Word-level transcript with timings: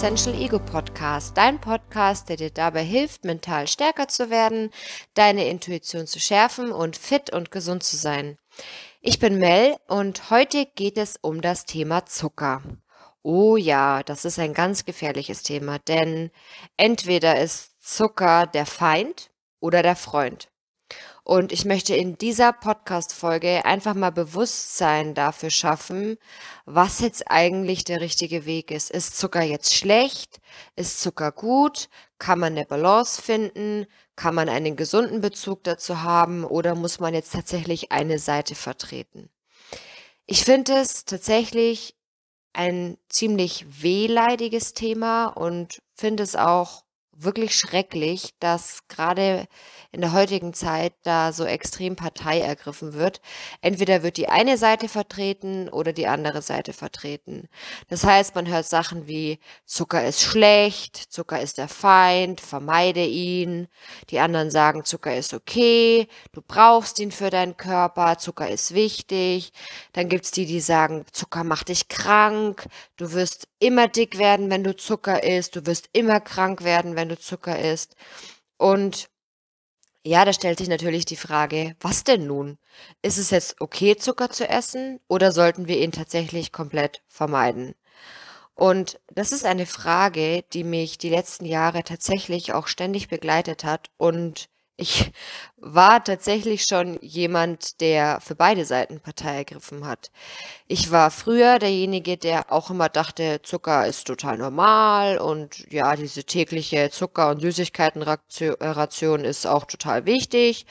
Essential 0.00 0.40
Ego 0.40 0.60
Podcast, 0.60 1.36
dein 1.36 1.60
Podcast, 1.60 2.28
der 2.28 2.36
dir 2.36 2.50
dabei 2.50 2.84
hilft, 2.84 3.24
mental 3.24 3.66
stärker 3.66 4.06
zu 4.06 4.30
werden, 4.30 4.70
deine 5.14 5.48
Intuition 5.48 6.06
zu 6.06 6.20
schärfen 6.20 6.70
und 6.70 6.96
fit 6.96 7.32
und 7.32 7.50
gesund 7.50 7.82
zu 7.82 7.96
sein. 7.96 8.38
Ich 9.00 9.18
bin 9.18 9.40
Mel 9.40 9.74
und 9.88 10.30
heute 10.30 10.66
geht 10.66 10.98
es 10.98 11.18
um 11.20 11.40
das 11.40 11.64
Thema 11.64 12.06
Zucker. 12.06 12.62
Oh 13.24 13.56
ja, 13.56 14.04
das 14.04 14.24
ist 14.24 14.38
ein 14.38 14.54
ganz 14.54 14.84
gefährliches 14.84 15.42
Thema, 15.42 15.80
denn 15.80 16.30
entweder 16.76 17.40
ist 17.40 17.82
Zucker 17.82 18.46
der 18.46 18.66
Feind 18.66 19.32
oder 19.58 19.82
der 19.82 19.96
Freund. 19.96 20.48
Und 21.28 21.52
ich 21.52 21.66
möchte 21.66 21.94
in 21.94 22.16
dieser 22.16 22.54
Podcast-Folge 22.54 23.66
einfach 23.66 23.92
mal 23.92 24.08
Bewusstsein 24.08 25.12
dafür 25.12 25.50
schaffen, 25.50 26.16
was 26.64 27.00
jetzt 27.00 27.30
eigentlich 27.30 27.84
der 27.84 28.00
richtige 28.00 28.46
Weg 28.46 28.70
ist. 28.70 28.90
Ist 28.90 29.18
Zucker 29.18 29.42
jetzt 29.42 29.74
schlecht? 29.74 30.40
Ist 30.74 31.02
Zucker 31.02 31.30
gut? 31.30 31.90
Kann 32.16 32.38
man 32.38 32.54
eine 32.54 32.64
Balance 32.64 33.20
finden? 33.20 33.86
Kann 34.16 34.34
man 34.34 34.48
einen 34.48 34.74
gesunden 34.74 35.20
Bezug 35.20 35.64
dazu 35.64 36.00
haben? 36.00 36.44
Oder 36.44 36.74
muss 36.74 36.98
man 36.98 37.12
jetzt 37.12 37.34
tatsächlich 37.34 37.92
eine 37.92 38.18
Seite 38.18 38.54
vertreten? 38.54 39.28
Ich 40.24 40.46
finde 40.46 40.78
es 40.78 41.04
tatsächlich 41.04 41.94
ein 42.54 42.96
ziemlich 43.10 43.66
wehleidiges 43.82 44.72
Thema 44.72 45.26
und 45.26 45.82
finde 45.94 46.22
es 46.22 46.36
auch 46.36 46.84
wirklich 47.20 47.56
schrecklich, 47.56 48.34
dass 48.38 48.86
gerade 48.88 49.46
in 49.90 50.00
der 50.02 50.12
heutigen 50.12 50.54
Zeit 50.54 50.92
da 51.02 51.32
so 51.32 51.44
extrem 51.44 51.96
Partei 51.96 52.40
ergriffen 52.40 52.92
wird. 52.92 53.20
Entweder 53.60 54.02
wird 54.02 54.18
die 54.18 54.28
eine 54.28 54.58
Seite 54.58 54.88
vertreten 54.88 55.68
oder 55.68 55.92
die 55.92 56.06
andere 56.06 56.42
Seite 56.42 56.72
vertreten. 56.72 57.48
Das 57.88 58.04
heißt, 58.04 58.34
man 58.34 58.46
hört 58.46 58.66
Sachen 58.66 59.06
wie 59.08 59.38
Zucker 59.64 60.06
ist 60.06 60.20
schlecht, 60.20 60.96
Zucker 60.96 61.40
ist 61.40 61.58
der 61.58 61.68
Feind, 61.68 62.40
vermeide 62.40 63.04
ihn. 63.04 63.68
Die 64.10 64.18
anderen 64.18 64.50
sagen, 64.50 64.84
Zucker 64.84 65.16
ist 65.16 65.34
okay, 65.34 66.06
du 66.32 66.42
brauchst 66.42 66.98
ihn 66.98 67.10
für 67.10 67.30
deinen 67.30 67.56
Körper, 67.56 68.18
Zucker 68.18 68.48
ist 68.48 68.74
wichtig. 68.74 69.52
Dann 69.92 70.08
gibt's 70.08 70.30
die, 70.30 70.46
die 70.46 70.60
sagen, 70.60 71.04
Zucker 71.12 71.44
macht 71.44 71.68
dich 71.68 71.88
krank, 71.88 72.66
du 72.96 73.12
wirst 73.12 73.48
immer 73.58 73.88
dick 73.88 74.18
werden, 74.18 74.50
wenn 74.50 74.64
du 74.64 74.76
Zucker 74.76 75.24
isst, 75.24 75.56
du 75.56 75.66
wirst 75.66 75.88
immer 75.92 76.20
krank 76.20 76.62
werden, 76.62 76.94
wenn 76.94 77.07
du 77.08 77.18
Zucker 77.18 77.58
isst. 77.58 77.96
Und 78.56 79.08
ja, 80.04 80.24
da 80.24 80.32
stellt 80.32 80.58
sich 80.58 80.68
natürlich 80.68 81.04
die 81.04 81.16
Frage, 81.16 81.76
was 81.80 82.04
denn 82.04 82.26
nun? 82.26 82.58
Ist 83.02 83.18
es 83.18 83.30
jetzt 83.30 83.60
okay, 83.60 83.96
Zucker 83.96 84.30
zu 84.30 84.48
essen 84.48 85.00
oder 85.08 85.32
sollten 85.32 85.68
wir 85.68 85.78
ihn 85.78 85.92
tatsächlich 85.92 86.52
komplett 86.52 87.02
vermeiden? 87.08 87.74
Und 88.54 89.00
das 89.12 89.32
ist 89.32 89.44
eine 89.44 89.66
Frage, 89.66 90.44
die 90.52 90.64
mich 90.64 90.98
die 90.98 91.10
letzten 91.10 91.44
Jahre 91.44 91.84
tatsächlich 91.84 92.52
auch 92.52 92.66
ständig 92.66 93.08
begleitet 93.08 93.64
hat 93.64 93.90
und 93.98 94.48
ich 94.78 95.10
war 95.56 96.02
tatsächlich 96.04 96.62
schon 96.62 96.98
jemand, 97.02 97.80
der 97.80 98.20
für 98.20 98.36
beide 98.36 98.64
Seiten 98.64 99.00
Partei 99.00 99.38
ergriffen 99.38 99.84
hat. 99.84 100.12
Ich 100.68 100.92
war 100.92 101.10
früher 101.10 101.58
derjenige, 101.58 102.16
der 102.16 102.52
auch 102.52 102.70
immer 102.70 102.88
dachte, 102.88 103.42
Zucker 103.42 103.88
ist 103.88 104.06
total 104.06 104.38
normal 104.38 105.18
und 105.18 105.70
ja, 105.72 105.96
diese 105.96 106.22
tägliche 106.22 106.90
Zucker- 106.90 107.30
und 107.30 107.40
Süßigkeitenration 107.40 109.24
ist 109.24 109.46
auch 109.48 109.64
total 109.64 110.06
wichtig. 110.06 110.64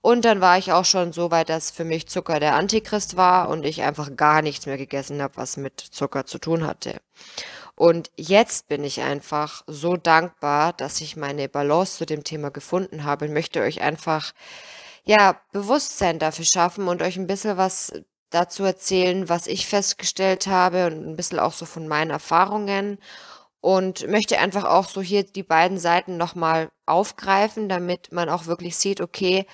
Und 0.00 0.24
dann 0.24 0.40
war 0.40 0.56
ich 0.56 0.72
auch 0.72 0.84
schon 0.84 1.12
so 1.12 1.32
weit, 1.32 1.48
dass 1.48 1.72
für 1.72 1.84
mich 1.84 2.06
Zucker 2.08 2.38
der 2.38 2.54
Antichrist 2.54 3.16
war 3.16 3.48
und 3.48 3.66
ich 3.66 3.82
einfach 3.82 4.14
gar 4.16 4.42
nichts 4.42 4.64
mehr 4.66 4.78
gegessen 4.78 5.20
habe, 5.20 5.36
was 5.36 5.56
mit 5.56 5.80
Zucker 5.80 6.24
zu 6.24 6.38
tun 6.38 6.66
hatte. 6.66 7.00
Und 7.80 8.10
jetzt 8.18 8.68
bin 8.68 8.84
ich 8.84 9.00
einfach 9.00 9.62
so 9.66 9.96
dankbar, 9.96 10.74
dass 10.74 11.00
ich 11.00 11.16
meine 11.16 11.48
Balance 11.48 11.96
zu 11.96 12.04
dem 12.04 12.24
Thema 12.24 12.50
gefunden 12.50 13.04
habe 13.04 13.24
und 13.24 13.32
möchte 13.32 13.62
euch 13.62 13.80
einfach, 13.80 14.34
ja, 15.04 15.40
Bewusstsein 15.52 16.18
dafür 16.18 16.44
schaffen 16.44 16.88
und 16.88 17.00
euch 17.00 17.16
ein 17.16 17.26
bisschen 17.26 17.56
was 17.56 17.90
dazu 18.28 18.64
erzählen, 18.64 19.30
was 19.30 19.46
ich 19.46 19.66
festgestellt 19.66 20.46
habe 20.46 20.88
und 20.88 21.08
ein 21.08 21.16
bisschen 21.16 21.38
auch 21.38 21.54
so 21.54 21.64
von 21.64 21.88
meinen 21.88 22.10
Erfahrungen 22.10 22.98
und 23.62 24.06
möchte 24.08 24.38
einfach 24.40 24.64
auch 24.64 24.86
so 24.86 25.00
hier 25.00 25.24
die 25.24 25.42
beiden 25.42 25.78
Seiten 25.78 26.18
nochmal 26.18 26.68
aufgreifen, 26.84 27.70
damit 27.70 28.12
man 28.12 28.28
auch 28.28 28.44
wirklich 28.44 28.76
sieht, 28.76 29.00
okay, 29.00 29.46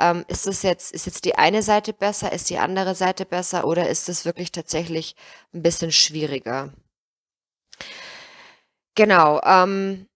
ähm, 0.00 0.24
ist 0.28 0.46
es 0.46 0.62
jetzt, 0.62 0.90
ist 0.94 1.04
jetzt 1.04 1.26
die 1.26 1.36
eine 1.36 1.62
Seite 1.62 1.92
besser, 1.92 2.32
ist 2.32 2.48
die 2.48 2.58
andere 2.58 2.94
Seite 2.94 3.26
besser 3.26 3.66
oder 3.66 3.90
ist 3.90 4.08
es 4.08 4.24
wirklich 4.24 4.52
tatsächlich 4.52 5.16
ein 5.52 5.62
bisschen 5.62 5.92
schwieriger? 5.92 6.72
Genau, 8.96 9.40
ähm, 9.44 10.06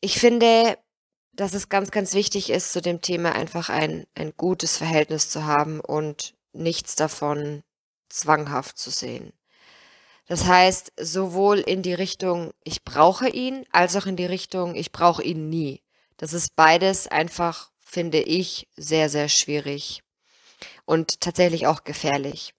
ich 0.00 0.18
finde, 0.20 0.78
dass 1.34 1.54
es 1.54 1.68
ganz, 1.70 1.90
ganz 1.92 2.14
wichtig 2.14 2.50
ist, 2.50 2.72
zu 2.72 2.82
dem 2.82 3.00
Thema 3.02 3.32
einfach 3.34 3.68
ein 3.70 4.06
ein 4.16 4.34
gutes 4.36 4.78
Verhältnis 4.78 5.30
zu 5.30 5.46
haben 5.46 5.80
und 5.80 6.34
nichts 6.52 6.96
davon 6.96 7.62
zwanghaft 8.10 8.78
zu 8.78 8.90
sehen. 8.90 9.32
Das 10.28 10.46
heißt, 10.46 10.92
sowohl 11.00 11.58
in 11.60 11.82
die 11.82 11.94
Richtung: 11.94 12.52
„Ich 12.64 12.84
brauche 12.84 13.28
ihn“, 13.30 13.66
als 13.72 13.96
auch 13.96 14.06
in 14.06 14.16
die 14.16 14.26
Richtung: 14.26 14.74
„Ich 14.76 14.92
brauche 14.92 15.22
ihn 15.24 15.48
nie.“ 15.50 15.82
Das 16.18 16.32
ist 16.34 16.56
beides 16.56 17.08
einfach, 17.08 17.70
finde 17.80 18.20
ich, 18.20 18.68
sehr, 18.76 19.08
sehr 19.10 19.28
schwierig 19.28 20.02
und 20.86 21.20
tatsächlich 21.22 21.66
auch 21.68 21.84
gefährlich. 21.84 22.54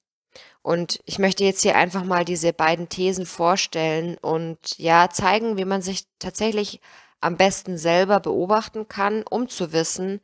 Und 0.68 1.00
ich 1.06 1.18
möchte 1.18 1.46
jetzt 1.46 1.62
hier 1.62 1.78
einfach 1.78 2.04
mal 2.04 2.26
diese 2.26 2.52
beiden 2.52 2.90
Thesen 2.90 3.26
vorstellen 3.26 4.18
und 4.18 4.78
ja, 4.78 5.10
zeigen, 5.10 5.56
wie 5.56 5.64
man 5.64 5.82
sich 5.82 6.08
tatsächlich 6.20 6.82
am 7.22 7.38
besten 7.38 7.78
selber 7.78 8.20
beobachten 8.20 8.90
kann, 8.90 9.24
um 9.24 9.48
zu 9.48 9.72
wissen, 9.72 10.20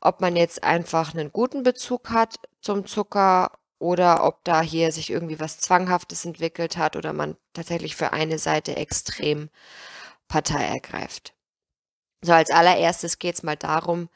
ob 0.00 0.20
man 0.20 0.34
jetzt 0.34 0.64
einfach 0.64 1.14
einen 1.14 1.32
guten 1.32 1.62
Bezug 1.62 2.10
hat 2.10 2.34
zum 2.60 2.84
Zucker 2.84 3.52
oder 3.78 4.24
ob 4.24 4.42
da 4.42 4.60
hier 4.60 4.90
sich 4.90 5.08
irgendwie 5.08 5.38
was 5.38 5.60
Zwanghaftes 5.60 6.24
entwickelt 6.24 6.76
hat 6.76 6.96
oder 6.96 7.12
man 7.12 7.36
tatsächlich 7.52 7.94
für 7.94 8.12
eine 8.12 8.38
Seite 8.40 8.74
extrem 8.74 9.50
Partei 10.26 10.64
ergreift. 10.64 11.32
So, 12.22 12.32
als 12.32 12.50
allererstes 12.50 13.20
geht 13.20 13.36
es 13.36 13.44
mal 13.44 13.56
darum, 13.56 14.08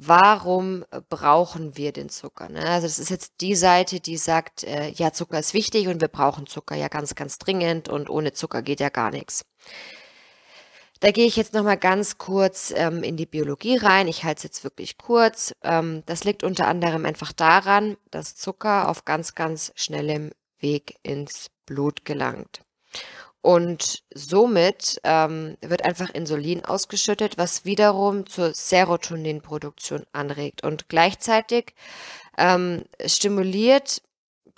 warum 0.00 0.84
brauchen 1.08 1.76
wir 1.76 1.92
den 1.92 2.08
Zucker? 2.08 2.48
Ne? 2.48 2.64
Also 2.64 2.86
das 2.86 3.00
ist 3.00 3.10
jetzt 3.10 3.40
die 3.40 3.56
Seite, 3.56 3.98
die 3.98 4.16
sagt, 4.16 4.62
äh, 4.62 4.90
ja, 4.90 5.12
Zucker 5.12 5.38
ist 5.40 5.54
wichtig 5.54 5.88
und 5.88 6.00
wir 6.00 6.08
brauchen 6.08 6.46
Zucker 6.46 6.76
ja 6.76 6.88
ganz, 6.88 7.16
ganz 7.16 7.38
dringend 7.38 7.88
und 7.88 8.08
ohne 8.08 8.32
Zucker 8.32 8.62
geht 8.62 8.80
ja 8.80 8.90
gar 8.90 9.10
nichts. 9.10 9.44
Da 11.00 11.10
gehe 11.10 11.26
ich 11.26 11.36
jetzt 11.36 11.52
noch 11.52 11.64
mal 11.64 11.76
ganz 11.76 12.18
kurz 12.18 12.72
ähm, 12.76 13.02
in 13.02 13.16
die 13.16 13.26
Biologie 13.26 13.76
rein. 13.76 14.08
Ich 14.08 14.24
halte 14.24 14.38
es 14.38 14.42
jetzt 14.44 14.64
wirklich 14.64 14.98
kurz. 14.98 15.52
Ähm, 15.62 16.02
das 16.06 16.24
liegt 16.24 16.44
unter 16.44 16.68
anderem 16.68 17.04
einfach 17.04 17.32
daran, 17.32 17.96
dass 18.10 18.36
Zucker 18.36 18.88
auf 18.88 19.04
ganz, 19.04 19.34
ganz 19.34 19.72
schnellem 19.74 20.30
Weg 20.58 20.96
ins 21.02 21.50
Blut 21.66 22.04
gelangt. 22.04 22.62
Und 23.48 24.04
somit 24.14 25.00
ähm, 25.04 25.56
wird 25.62 25.82
einfach 25.82 26.10
Insulin 26.10 26.66
ausgeschüttet, 26.66 27.38
was 27.38 27.64
wiederum 27.64 28.26
zur 28.26 28.52
Serotoninproduktion 28.52 30.04
anregt. 30.12 30.64
Und 30.64 30.90
gleichzeitig 30.90 31.74
ähm, 32.36 32.84
stimuliert 33.06 34.02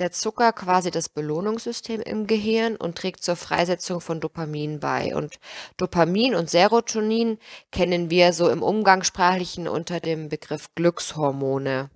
der 0.01 0.11
Zucker 0.11 0.53
quasi 0.53 0.91
das 0.91 1.09
Belohnungssystem 1.09 2.01
im 2.01 2.27
Gehirn 2.27 2.75
und 2.75 2.99
trägt 2.99 3.23
zur 3.23 3.37
Freisetzung 3.37 4.01
von 4.01 4.19
Dopamin 4.19 4.81
bei. 4.81 5.15
Und 5.15 5.39
Dopamin 5.77 6.35
und 6.35 6.51
Serotonin 6.51 7.39
kennen 7.71 8.11
wir 8.11 8.33
so 8.33 8.51
im 8.51 8.61
Umgangssprachlichen 8.61 9.69
unter 9.69 10.01
dem 10.01 10.29
Begriff 10.29 10.69
Glückshormone. 10.75 11.91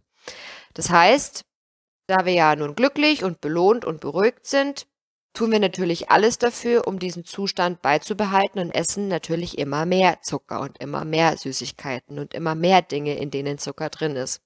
Das 0.75 0.91
heißt, 0.91 1.45
da 2.07 2.25
wir 2.25 2.35
ja 2.35 2.55
nun 2.55 2.77
glücklich 2.77 3.25
und 3.25 3.41
belohnt 3.41 3.85
und 3.85 4.01
beruhigt 4.01 4.47
sind, 4.47 4.87
tun 5.35 5.53
wir 5.53 5.59
natürlich 5.59 6.11
alles 6.11 6.39
dafür, 6.39 6.87
um 6.87 6.99
diesen 6.99 7.25
Zustand 7.25 7.83
beizubehalten 7.83 8.61
und 8.61 8.71
essen 8.71 9.09
natürlich 9.09 9.59
immer 9.59 9.85
mehr 9.85 10.23
Zucker 10.23 10.61
und 10.61 10.79
immer 10.79 11.05
mehr 11.05 11.37
Süßigkeiten 11.37 12.19
und 12.19 12.33
immer 12.33 12.55
mehr 12.55 12.81
Dinge, 12.81 13.19
in 13.19 13.31
denen 13.31 13.59
Zucker 13.59 13.91
drin 13.91 14.17
ist. 14.17 14.41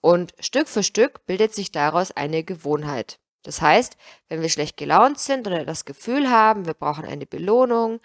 Und 0.00 0.34
Stück 0.40 0.68
für 0.68 0.82
Stück 0.82 1.26
bildet 1.26 1.54
sich 1.54 1.70
daraus 1.70 2.10
eine 2.12 2.42
Gewohnheit. 2.42 3.18
Das 3.42 3.60
heißt, 3.60 3.96
wenn 4.28 4.42
wir 4.42 4.48
schlecht 4.48 4.76
gelaunt 4.76 5.20
sind 5.20 5.46
oder 5.46 5.64
das 5.64 5.84
Gefühl 5.84 6.30
haben, 6.30 6.66
wir 6.66 6.74
brauchen 6.74 7.04
eine 7.04 7.26
Belohnung, 7.26 8.00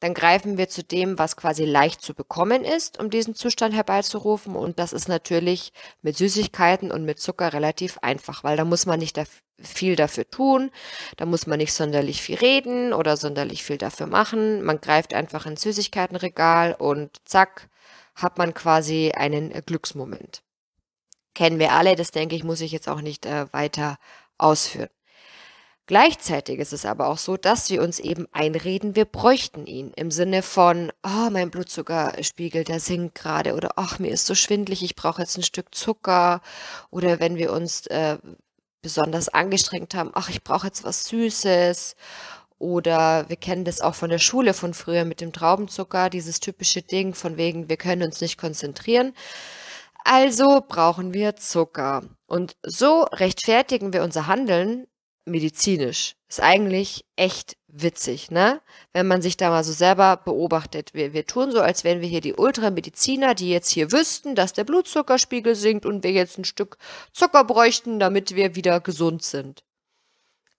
dann 0.00 0.14
greifen 0.14 0.58
wir 0.58 0.68
zu 0.68 0.84
dem, 0.84 1.18
was 1.18 1.36
quasi 1.36 1.64
leicht 1.64 2.00
zu 2.02 2.14
bekommen 2.14 2.64
ist, 2.64 3.00
um 3.00 3.10
diesen 3.10 3.34
Zustand 3.34 3.74
herbeizurufen. 3.74 4.54
Und 4.54 4.78
das 4.78 4.92
ist 4.92 5.08
natürlich 5.08 5.72
mit 6.02 6.16
Süßigkeiten 6.16 6.92
und 6.92 7.04
mit 7.04 7.18
Zucker 7.18 7.52
relativ 7.52 7.98
einfach, 7.98 8.44
weil 8.44 8.56
da 8.56 8.64
muss 8.64 8.86
man 8.86 9.00
nicht 9.00 9.16
viel 9.60 9.96
dafür 9.96 10.30
tun, 10.30 10.70
da 11.16 11.26
muss 11.26 11.46
man 11.46 11.58
nicht 11.58 11.72
sonderlich 11.72 12.22
viel 12.22 12.36
reden 12.36 12.92
oder 12.92 13.16
sonderlich 13.16 13.64
viel 13.64 13.78
dafür 13.78 14.06
machen. 14.06 14.62
Man 14.62 14.80
greift 14.80 15.14
einfach 15.14 15.46
ins 15.46 15.62
Süßigkeitenregal 15.62 16.74
und 16.78 17.10
zack, 17.24 17.68
hat 18.14 18.38
man 18.38 18.54
quasi 18.54 19.12
einen 19.14 19.50
Glücksmoment. 19.66 20.42
Kennen 21.34 21.58
wir 21.58 21.72
alle, 21.72 21.96
das 21.96 22.10
denke 22.10 22.34
ich, 22.34 22.44
muss 22.44 22.60
ich 22.60 22.72
jetzt 22.72 22.88
auch 22.88 23.00
nicht 23.00 23.26
äh, 23.26 23.52
weiter 23.52 23.98
ausführen. 24.38 24.90
Gleichzeitig 25.88 26.58
ist 26.58 26.74
es 26.74 26.84
aber 26.84 27.08
auch 27.08 27.16
so, 27.16 27.38
dass 27.38 27.70
wir 27.70 27.80
uns 27.80 27.98
eben 27.98 28.26
einreden, 28.32 28.94
wir 28.94 29.06
bräuchten 29.06 29.66
ihn. 29.66 29.92
Im 29.96 30.10
Sinne 30.10 30.42
von, 30.42 30.92
oh, 31.02 31.30
mein 31.30 31.50
Blutzuckerspiegel, 31.50 32.64
der 32.64 32.78
sinkt 32.78 33.14
gerade. 33.14 33.54
Oder, 33.54 33.70
ach, 33.76 33.98
mir 33.98 34.10
ist 34.10 34.26
so 34.26 34.34
schwindlig, 34.34 34.82
ich 34.82 34.96
brauche 34.96 35.22
jetzt 35.22 35.38
ein 35.38 35.42
Stück 35.42 35.74
Zucker. 35.74 36.42
Oder 36.90 37.20
wenn 37.20 37.36
wir 37.36 37.54
uns 37.54 37.86
äh, 37.86 38.18
besonders 38.82 39.28
angestrengt 39.28 39.94
haben, 39.94 40.10
ach, 40.14 40.28
ich 40.28 40.42
brauche 40.42 40.66
jetzt 40.66 40.84
was 40.84 41.04
Süßes. 41.04 41.96
Oder 42.58 43.28
wir 43.28 43.36
kennen 43.36 43.64
das 43.64 43.80
auch 43.80 43.94
von 43.94 44.10
der 44.10 44.18
Schule 44.18 44.52
von 44.52 44.74
früher 44.74 45.04
mit 45.04 45.20
dem 45.20 45.32
Traubenzucker, 45.32 46.10
dieses 46.10 46.40
typische 46.40 46.82
Ding 46.82 47.14
von 47.14 47.36
wegen, 47.36 47.68
wir 47.68 47.76
können 47.76 48.02
uns 48.02 48.20
nicht 48.20 48.36
konzentrieren. 48.36 49.14
Also 50.04 50.62
brauchen 50.66 51.14
wir 51.14 51.36
Zucker. 51.36 52.02
Und 52.26 52.56
so 52.64 53.02
rechtfertigen 53.02 53.92
wir 53.92 54.02
unser 54.02 54.26
Handeln 54.26 54.86
medizinisch. 55.24 56.14
Ist 56.28 56.42
eigentlich 56.42 57.04
echt 57.14 57.57
witzig, 57.68 58.30
ne? 58.30 58.60
Wenn 58.92 59.06
man 59.06 59.22
sich 59.22 59.36
da 59.36 59.50
mal 59.50 59.62
so 59.62 59.72
selber 59.72 60.16
beobachtet. 60.16 60.94
Wir, 60.94 61.12
wir 61.12 61.26
tun 61.26 61.52
so, 61.52 61.60
als 61.60 61.84
wären 61.84 62.00
wir 62.00 62.08
hier 62.08 62.20
die 62.20 62.34
Ultramediziner, 62.34 63.34
die 63.34 63.50
jetzt 63.50 63.70
hier 63.70 63.92
wüssten, 63.92 64.34
dass 64.34 64.54
der 64.54 64.64
Blutzuckerspiegel 64.64 65.54
sinkt 65.54 65.86
und 65.86 66.02
wir 66.02 66.12
jetzt 66.12 66.38
ein 66.38 66.44
Stück 66.44 66.78
Zucker 67.12 67.44
bräuchten, 67.44 68.00
damit 68.00 68.34
wir 68.34 68.54
wieder 68.54 68.80
gesund 68.80 69.22
sind. 69.22 69.62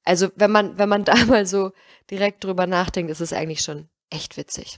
Also, 0.06 0.30
wenn 0.36 0.52
man, 0.52 0.78
wenn 0.78 0.90
man 0.90 1.04
da 1.06 1.16
mal 1.26 1.46
so 1.46 1.72
direkt 2.10 2.44
drüber 2.44 2.68
nachdenkt, 2.68 3.12
ist 3.12 3.22
es 3.22 3.34
eigentlich 3.34 3.62
schon 3.62 3.90
echt 4.10 4.38
witzig. 4.38 4.78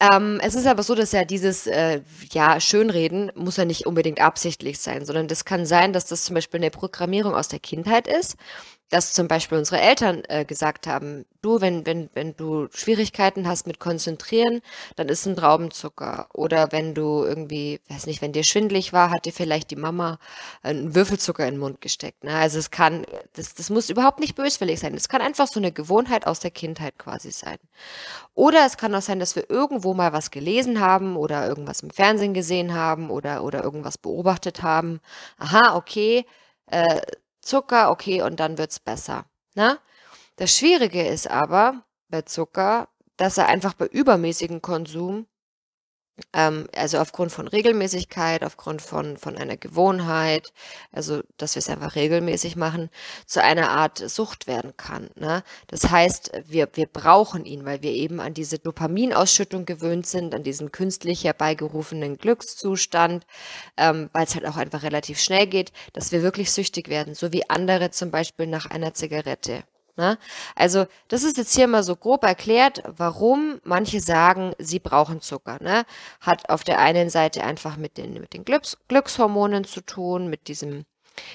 Ähm, 0.00 0.38
es 0.40 0.54
ist 0.54 0.66
aber 0.66 0.84
so, 0.84 0.94
dass 0.94 1.10
ja 1.10 1.24
dieses, 1.24 1.66
äh, 1.66 2.02
ja, 2.30 2.60
Schönreden 2.60 3.32
muss 3.34 3.56
ja 3.56 3.64
nicht 3.64 3.84
unbedingt 3.84 4.20
absichtlich 4.20 4.78
sein, 4.78 5.04
sondern 5.04 5.26
das 5.26 5.44
kann 5.44 5.66
sein, 5.66 5.92
dass 5.92 6.06
das 6.06 6.24
zum 6.24 6.34
Beispiel 6.34 6.60
eine 6.60 6.70
Programmierung 6.70 7.34
aus 7.34 7.48
der 7.48 7.58
Kindheit 7.58 8.06
ist 8.06 8.36
dass 8.90 9.12
zum 9.12 9.28
Beispiel 9.28 9.58
unsere 9.58 9.80
Eltern 9.80 10.22
äh, 10.28 10.44
gesagt 10.44 10.86
haben, 10.86 11.26
du, 11.42 11.60
wenn, 11.60 11.84
wenn, 11.84 12.08
wenn 12.14 12.36
du 12.36 12.68
Schwierigkeiten 12.72 13.46
hast 13.46 13.66
mit 13.66 13.80
Konzentrieren, 13.80 14.62
dann 14.96 15.08
ist 15.08 15.26
ein 15.26 15.36
Traubenzucker. 15.36 16.28
Oder 16.32 16.72
wenn 16.72 16.94
du 16.94 17.24
irgendwie, 17.24 17.80
weiß 17.88 18.06
nicht, 18.06 18.22
wenn 18.22 18.32
dir 18.32 18.44
schwindlig 18.44 18.92
war, 18.92 19.10
hat 19.10 19.26
dir 19.26 19.32
vielleicht 19.32 19.70
die 19.70 19.76
Mama 19.76 20.18
einen 20.62 20.94
Würfelzucker 20.94 21.46
in 21.46 21.54
den 21.54 21.60
Mund 21.60 21.80
gesteckt. 21.80 22.24
Ne? 22.24 22.34
Also 22.34 22.58
es 22.58 22.70
kann, 22.70 23.04
das, 23.34 23.54
das 23.54 23.68
muss 23.70 23.90
überhaupt 23.90 24.20
nicht 24.20 24.34
böswillig 24.34 24.80
sein. 24.80 24.94
Es 24.94 25.08
kann 25.08 25.20
einfach 25.20 25.48
so 25.48 25.60
eine 25.60 25.72
Gewohnheit 25.72 26.26
aus 26.26 26.40
der 26.40 26.50
Kindheit 26.50 26.98
quasi 26.98 27.30
sein. 27.30 27.58
Oder 28.34 28.64
es 28.64 28.76
kann 28.78 28.94
auch 28.94 29.02
sein, 29.02 29.20
dass 29.20 29.36
wir 29.36 29.50
irgendwo 29.50 29.94
mal 29.94 30.12
was 30.12 30.30
gelesen 30.30 30.80
haben 30.80 31.16
oder 31.16 31.46
irgendwas 31.46 31.82
im 31.82 31.90
Fernsehen 31.90 32.34
gesehen 32.34 32.74
haben 32.74 33.10
oder, 33.10 33.44
oder 33.44 33.62
irgendwas 33.62 33.98
beobachtet 33.98 34.62
haben. 34.62 35.00
Aha, 35.38 35.76
okay. 35.76 36.24
Äh, 36.66 37.00
Zucker, 37.48 37.90
okay, 37.90 38.20
und 38.20 38.40
dann 38.40 38.58
wird's 38.58 38.78
besser. 38.78 39.24
Ne? 39.54 39.78
Das 40.36 40.54
Schwierige 40.54 41.06
ist 41.06 41.30
aber 41.30 41.82
bei 42.08 42.22
Zucker, 42.22 42.88
dass 43.16 43.38
er 43.38 43.48
einfach 43.48 43.72
bei 43.72 43.86
übermäßigem 43.86 44.60
Konsum 44.60 45.26
ähm, 46.32 46.68
also 46.76 46.98
aufgrund 46.98 47.32
von 47.32 47.48
Regelmäßigkeit, 47.48 48.44
aufgrund 48.44 48.82
von, 48.82 49.16
von 49.16 49.36
einer 49.36 49.56
Gewohnheit, 49.56 50.52
also 50.92 51.22
dass 51.36 51.54
wir 51.54 51.60
es 51.60 51.68
einfach 51.68 51.94
regelmäßig 51.94 52.56
machen, 52.56 52.90
zu 53.26 53.42
einer 53.42 53.70
Art 53.70 53.98
Sucht 53.98 54.46
werden 54.46 54.76
kann. 54.76 55.10
Ne? 55.16 55.42
Das 55.68 55.90
heißt, 55.90 56.32
wir, 56.46 56.68
wir 56.74 56.86
brauchen 56.86 57.44
ihn, 57.44 57.64
weil 57.64 57.82
wir 57.82 57.92
eben 57.92 58.20
an 58.20 58.34
diese 58.34 58.58
Dopaminausschüttung 58.58 59.64
gewöhnt 59.64 60.06
sind, 60.06 60.34
an 60.34 60.42
diesen 60.42 60.72
künstlich 60.72 61.24
herbeigerufenen 61.24 62.18
Glückszustand, 62.18 63.26
ähm, 63.76 64.10
weil 64.12 64.24
es 64.24 64.34
halt 64.34 64.46
auch 64.46 64.56
einfach 64.56 64.82
relativ 64.82 65.20
schnell 65.20 65.46
geht, 65.46 65.72
dass 65.92 66.12
wir 66.12 66.22
wirklich 66.22 66.52
süchtig 66.52 66.88
werden, 66.88 67.14
so 67.14 67.32
wie 67.32 67.48
andere 67.48 67.90
zum 67.90 68.10
Beispiel 68.10 68.46
nach 68.46 68.66
einer 68.66 68.94
Zigarette. 68.94 69.64
Ne? 69.98 70.16
Also 70.54 70.86
das 71.08 71.24
ist 71.24 71.36
jetzt 71.36 71.54
hier 71.56 71.66
mal 71.66 71.82
so 71.82 71.96
grob 71.96 72.22
erklärt, 72.22 72.84
warum 72.86 73.60
manche 73.64 74.00
sagen, 74.00 74.52
sie 74.58 74.78
brauchen 74.78 75.20
Zucker. 75.20 75.58
Ne? 75.60 75.84
Hat 76.20 76.48
auf 76.50 76.62
der 76.62 76.78
einen 76.78 77.10
Seite 77.10 77.42
einfach 77.42 77.76
mit 77.76 77.98
den, 77.98 78.14
mit 78.14 78.32
den 78.32 78.44
Glücks 78.44 78.78
Glückshormonen 78.86 79.64
zu 79.64 79.80
tun, 79.80 80.30
mit 80.30 80.46
diesem, 80.46 80.84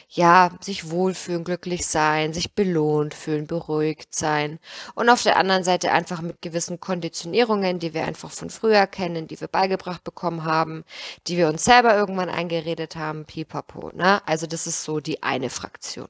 ja, 0.07 0.51
sich 0.61 0.91
wohlfühlen, 0.91 1.43
glücklich 1.43 1.85
sein, 1.85 2.33
sich 2.33 2.55
belohnt 2.55 3.13
fühlen, 3.13 3.47
beruhigt 3.47 4.15
sein. 4.15 4.59
Und 4.95 5.09
auf 5.09 5.23
der 5.23 5.35
anderen 5.35 5.65
Seite 5.65 5.91
einfach 5.91 6.21
mit 6.21 6.41
gewissen 6.41 6.79
Konditionierungen, 6.79 7.79
die 7.79 7.93
wir 7.93 8.05
einfach 8.05 8.31
von 8.31 8.49
früher 8.49 8.87
kennen, 8.87 9.27
die 9.27 9.41
wir 9.41 9.49
beigebracht 9.49 10.05
bekommen 10.05 10.45
haben, 10.45 10.85
die 11.27 11.35
wir 11.35 11.49
uns 11.49 11.65
selber 11.65 11.97
irgendwann 11.97 12.29
eingeredet 12.29 12.95
haben, 12.95 13.25
pipapo. 13.25 13.91
Ne? 13.93 14.25
Also 14.25 14.47
das 14.47 14.67
ist 14.67 14.85
so 14.85 15.01
die 15.01 15.21
eine 15.21 15.49
Fraktion. 15.49 16.07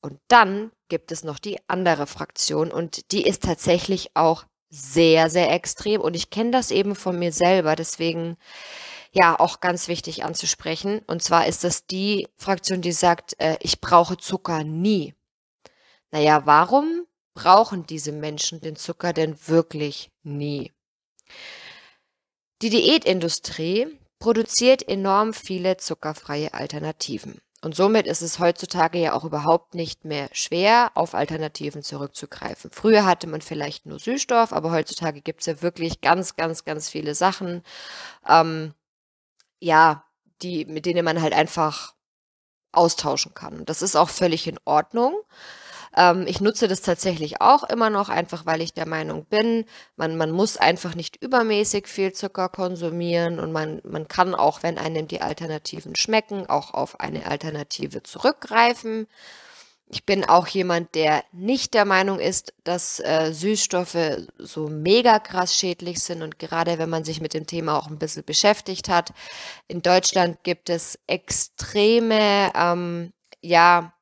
Und 0.00 0.18
dann 0.28 0.72
gibt 0.90 1.12
es 1.12 1.24
noch 1.24 1.38
die 1.38 1.58
andere 1.68 2.06
Fraktion 2.06 2.70
und 2.70 3.10
die 3.12 3.26
ist 3.26 3.42
tatsächlich 3.44 4.10
auch 4.12 4.44
sehr, 4.68 5.30
sehr 5.30 5.50
extrem 5.50 6.02
und 6.02 6.14
ich 6.14 6.28
kenne 6.28 6.50
das 6.50 6.70
eben 6.70 6.94
von 6.94 7.18
mir 7.18 7.32
selber, 7.32 7.74
deswegen 7.74 8.36
ja 9.12 9.38
auch 9.38 9.60
ganz 9.60 9.88
wichtig 9.88 10.24
anzusprechen. 10.24 11.00
Und 11.06 11.22
zwar 11.22 11.46
ist 11.46 11.64
das 11.64 11.86
die 11.86 12.28
Fraktion, 12.36 12.80
die 12.80 12.92
sagt, 12.92 13.34
äh, 13.40 13.56
ich 13.60 13.80
brauche 13.80 14.16
Zucker 14.16 14.64
nie. 14.64 15.14
Naja, 16.10 16.42
warum 16.44 17.06
brauchen 17.34 17.86
diese 17.86 18.12
Menschen 18.12 18.60
den 18.60 18.76
Zucker 18.76 19.12
denn 19.12 19.36
wirklich 19.46 20.10
nie? 20.22 20.72
Die 22.62 22.70
Diätindustrie 22.70 23.86
produziert 24.18 24.86
enorm 24.86 25.32
viele 25.32 25.76
zuckerfreie 25.78 26.52
Alternativen. 26.52 27.40
Und 27.62 27.74
somit 27.74 28.06
ist 28.06 28.22
es 28.22 28.38
heutzutage 28.38 28.98
ja 28.98 29.12
auch 29.12 29.24
überhaupt 29.24 29.74
nicht 29.74 30.04
mehr 30.06 30.30
schwer, 30.32 30.92
auf 30.94 31.14
Alternativen 31.14 31.82
zurückzugreifen. 31.82 32.70
Früher 32.70 33.04
hatte 33.04 33.26
man 33.26 33.42
vielleicht 33.42 33.84
nur 33.84 33.98
Süßstoff, 33.98 34.52
aber 34.52 34.70
heutzutage 34.70 35.20
gibt 35.20 35.40
es 35.40 35.46
ja 35.46 35.60
wirklich 35.60 36.00
ganz, 36.00 36.36
ganz, 36.36 36.64
ganz 36.64 36.88
viele 36.88 37.14
Sachen, 37.14 37.62
ähm, 38.26 38.72
ja, 39.60 40.04
die, 40.42 40.64
mit 40.64 40.86
denen 40.86 41.04
man 41.04 41.20
halt 41.20 41.34
einfach 41.34 41.94
austauschen 42.72 43.34
kann. 43.34 43.64
Das 43.66 43.82
ist 43.82 43.96
auch 43.96 44.08
völlig 44.08 44.46
in 44.46 44.58
Ordnung. 44.64 45.14
Ähm, 45.96 46.26
ich 46.26 46.40
nutze 46.40 46.68
das 46.68 46.82
tatsächlich 46.82 47.40
auch 47.40 47.64
immer 47.64 47.90
noch, 47.90 48.08
einfach 48.08 48.46
weil 48.46 48.60
ich 48.62 48.72
der 48.72 48.86
Meinung 48.86 49.24
bin, 49.24 49.64
man, 49.96 50.16
man 50.16 50.30
muss 50.30 50.56
einfach 50.56 50.94
nicht 50.94 51.16
übermäßig 51.22 51.88
viel 51.88 52.12
Zucker 52.12 52.48
konsumieren 52.48 53.40
und 53.40 53.52
man, 53.52 53.80
man 53.84 54.08
kann 54.08 54.34
auch, 54.34 54.62
wenn 54.62 54.78
einem 54.78 55.08
die 55.08 55.22
Alternativen 55.22 55.96
schmecken, 55.96 56.48
auch 56.48 56.74
auf 56.74 57.00
eine 57.00 57.26
Alternative 57.26 58.02
zurückgreifen. 58.02 59.06
Ich 59.92 60.06
bin 60.06 60.24
auch 60.24 60.46
jemand, 60.46 60.94
der 60.94 61.24
nicht 61.32 61.74
der 61.74 61.84
Meinung 61.84 62.20
ist, 62.20 62.54
dass 62.62 63.00
äh, 63.00 63.32
Süßstoffe 63.32 64.18
so 64.38 64.68
mega 64.68 65.18
krass 65.18 65.56
schädlich 65.56 65.98
sind. 66.00 66.22
Und 66.22 66.38
gerade 66.38 66.78
wenn 66.78 66.88
man 66.88 67.02
sich 67.02 67.20
mit 67.20 67.34
dem 67.34 67.44
Thema 67.44 67.76
auch 67.76 67.88
ein 67.88 67.98
bisschen 67.98 68.24
beschäftigt 68.24 68.88
hat, 68.88 69.12
in 69.66 69.82
Deutschland 69.82 70.44
gibt 70.44 70.70
es 70.70 70.96
extreme, 71.08 72.52
ähm, 72.54 73.12
ja, 73.40 73.92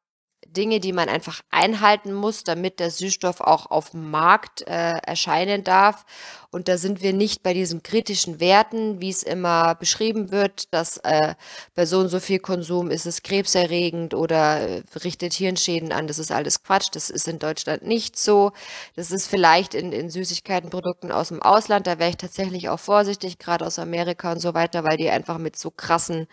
Dinge, 0.58 0.80
die 0.80 0.92
man 0.92 1.08
einfach 1.08 1.40
einhalten 1.50 2.12
muss, 2.12 2.42
damit 2.42 2.80
der 2.80 2.90
Süßstoff 2.90 3.40
auch 3.40 3.70
auf 3.70 3.90
dem 3.90 4.10
Markt 4.10 4.62
äh, 4.62 4.98
erscheinen 4.98 5.62
darf. 5.62 6.04
Und 6.50 6.66
da 6.66 6.78
sind 6.78 7.00
wir 7.00 7.12
nicht 7.12 7.44
bei 7.44 7.54
diesen 7.54 7.84
kritischen 7.84 8.40
Werten, 8.40 9.00
wie 9.00 9.10
es 9.10 9.22
immer 9.22 9.76
beschrieben 9.76 10.32
wird, 10.32 10.72
dass 10.74 10.96
äh, 11.04 11.34
bei 11.76 11.86
so 11.86 12.00
und 12.00 12.08
so 12.08 12.18
viel 12.18 12.40
Konsum 12.40 12.90
ist 12.90 13.06
es 13.06 13.22
krebserregend 13.22 14.14
oder 14.14 14.60
äh, 14.60 14.82
richtet 15.04 15.32
Hirnschäden 15.34 15.92
an. 15.92 16.08
Das 16.08 16.18
ist 16.18 16.32
alles 16.32 16.64
Quatsch. 16.64 16.88
Das 16.92 17.08
ist 17.08 17.28
in 17.28 17.38
Deutschland 17.38 17.82
nicht 17.84 18.18
so. 18.18 18.50
Das 18.96 19.12
ist 19.12 19.28
vielleicht 19.28 19.74
in, 19.74 19.92
in 19.92 20.10
Süßigkeitenprodukten 20.10 21.12
aus 21.12 21.28
dem 21.28 21.40
Ausland. 21.40 21.86
Da 21.86 22.00
wäre 22.00 22.10
ich 22.10 22.16
tatsächlich 22.16 22.68
auch 22.68 22.80
vorsichtig, 22.80 23.38
gerade 23.38 23.64
aus 23.64 23.78
Amerika 23.78 24.32
und 24.32 24.40
so 24.40 24.54
weiter, 24.54 24.82
weil 24.82 24.96
die 24.96 25.10
einfach 25.10 25.38
mit 25.38 25.56
so 25.56 25.70
krassen 25.70 26.26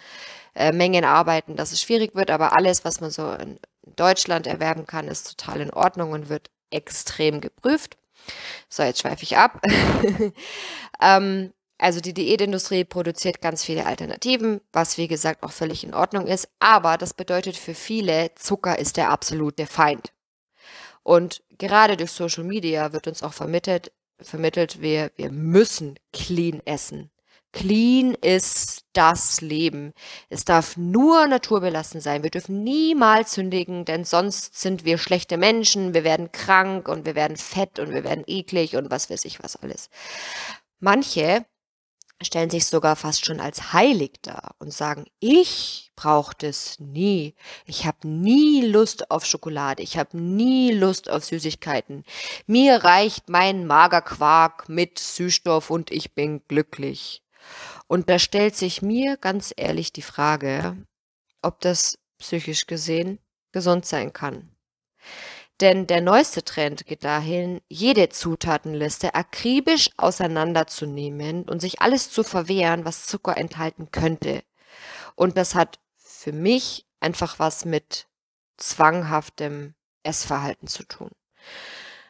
äh, 0.55 0.71
Mengen 0.71 1.03
arbeiten, 1.05 1.55
dass 1.57 1.73
es 1.73 1.81
schwierig 1.81 2.15
wird. 2.15 2.31
Aber 2.31 2.55
alles, 2.55 2.85
was 2.85 3.01
man 3.01 3.11
so 3.11 3.31
in 3.33 3.59
Deutschland 3.95 4.47
erwerben 4.47 4.85
kann, 4.85 5.07
ist 5.07 5.37
total 5.37 5.61
in 5.61 5.71
Ordnung 5.71 6.11
und 6.11 6.29
wird 6.29 6.49
extrem 6.71 7.41
geprüft. 7.41 7.97
So, 8.69 8.83
jetzt 8.83 9.01
schweife 9.01 9.23
ich 9.23 9.37
ab. 9.37 9.61
ähm, 11.01 11.53
also 11.77 11.99
die 11.99 12.13
Diätindustrie 12.13 12.85
produziert 12.85 13.41
ganz 13.41 13.63
viele 13.63 13.85
Alternativen, 13.85 14.61
was 14.71 14.97
wie 14.97 15.07
gesagt 15.07 15.43
auch 15.43 15.51
völlig 15.51 15.83
in 15.83 15.93
Ordnung 15.93 16.27
ist. 16.27 16.47
Aber 16.59 16.97
das 16.97 17.13
bedeutet 17.13 17.57
für 17.57 17.75
viele, 17.75 18.33
Zucker 18.35 18.79
ist 18.79 18.97
der 18.97 19.09
absolute 19.09 19.65
Feind. 19.65 20.13
Und 21.03 21.43
gerade 21.57 21.97
durch 21.97 22.11
Social 22.11 22.43
Media 22.43 22.93
wird 22.93 23.07
uns 23.07 23.21
auch 23.21 23.33
vermittelt, 23.33 23.91
vermittelt 24.19 24.81
wir, 24.81 25.11
wir 25.17 25.31
müssen 25.31 25.99
clean 26.13 26.61
essen. 26.65 27.11
Clean 27.55 28.15
ist 28.15 28.83
das 28.91 29.39
Leben. 29.39 29.93
Es 30.29 30.43
darf 30.43 30.75
nur 30.75 31.25
naturbelassen 31.25 32.01
sein. 32.01 32.21
Wir 32.21 32.29
dürfen 32.29 32.65
niemals 32.65 33.31
sündigen, 33.31 33.85
denn 33.85 34.03
sonst 34.03 34.59
sind 34.59 34.83
wir 34.83 34.97
schlechte 34.97 35.37
Menschen, 35.37 35.93
wir 35.93 36.03
werden 36.03 36.33
krank 36.33 36.89
und 36.89 37.05
wir 37.05 37.15
werden 37.15 37.37
fett 37.37 37.79
und 37.79 37.93
wir 37.93 38.03
werden 38.03 38.25
eklig 38.27 38.75
und 38.75 38.91
was 38.91 39.09
weiß 39.09 39.23
ich 39.23 39.41
was 39.41 39.55
alles. 39.55 39.89
Manche 40.81 41.45
stellen 42.21 42.49
sich 42.49 42.65
sogar 42.65 42.97
fast 42.97 43.25
schon 43.25 43.39
als 43.39 43.71
heilig 43.71 44.15
dar 44.21 44.55
und 44.59 44.73
sagen, 44.73 45.05
ich 45.21 45.93
brauche 45.95 46.35
das 46.37 46.77
nie. 46.79 47.35
Ich 47.65 47.85
habe 47.85 48.05
nie 48.05 48.65
Lust 48.65 49.11
auf 49.11 49.25
Schokolade. 49.25 49.81
Ich 49.81 49.97
habe 49.97 50.17
nie 50.17 50.73
Lust 50.73 51.09
auf 51.09 51.23
Süßigkeiten. 51.23 52.03
Mir 52.47 52.83
reicht 52.83 53.29
mein 53.29 53.65
Magerquark 53.65 54.67
mit 54.67 54.99
Süßstoff 54.99 55.69
und 55.69 55.89
ich 55.89 56.13
bin 56.13 56.41
glücklich. 56.49 57.24
Und 57.87 58.09
da 58.09 58.19
stellt 58.19 58.55
sich 58.55 58.81
mir 58.81 59.17
ganz 59.17 59.53
ehrlich 59.55 59.93
die 59.93 60.01
Frage, 60.01 60.77
ob 61.41 61.61
das 61.61 61.97
psychisch 62.17 62.67
gesehen 62.67 63.19
gesund 63.51 63.85
sein 63.85 64.11
kann. 64.13 64.51
Denn 65.61 65.87
der 65.87 66.01
neueste 66.01 66.43
Trend 66.43 66.85
geht 66.85 67.05
dahin, 67.05 67.61
jede 67.69 68.09
Zutatenliste 68.09 69.15
akribisch 69.15 69.89
auseinanderzunehmen 69.95 71.43
und 71.43 71.61
sich 71.61 71.81
alles 71.81 72.11
zu 72.11 72.23
verwehren, 72.23 72.83
was 72.83 73.05
Zucker 73.05 73.37
enthalten 73.37 73.89
könnte. 73.91 74.43
Und 75.15 75.37
das 75.37 75.55
hat 75.55 75.79
für 75.95 76.33
mich 76.33 76.85
einfach 76.99 77.39
was 77.39 77.63
mit 77.63 78.07
zwanghaftem 78.57 79.75
Essverhalten 80.03 80.67
zu 80.67 80.83
tun. 80.83 81.11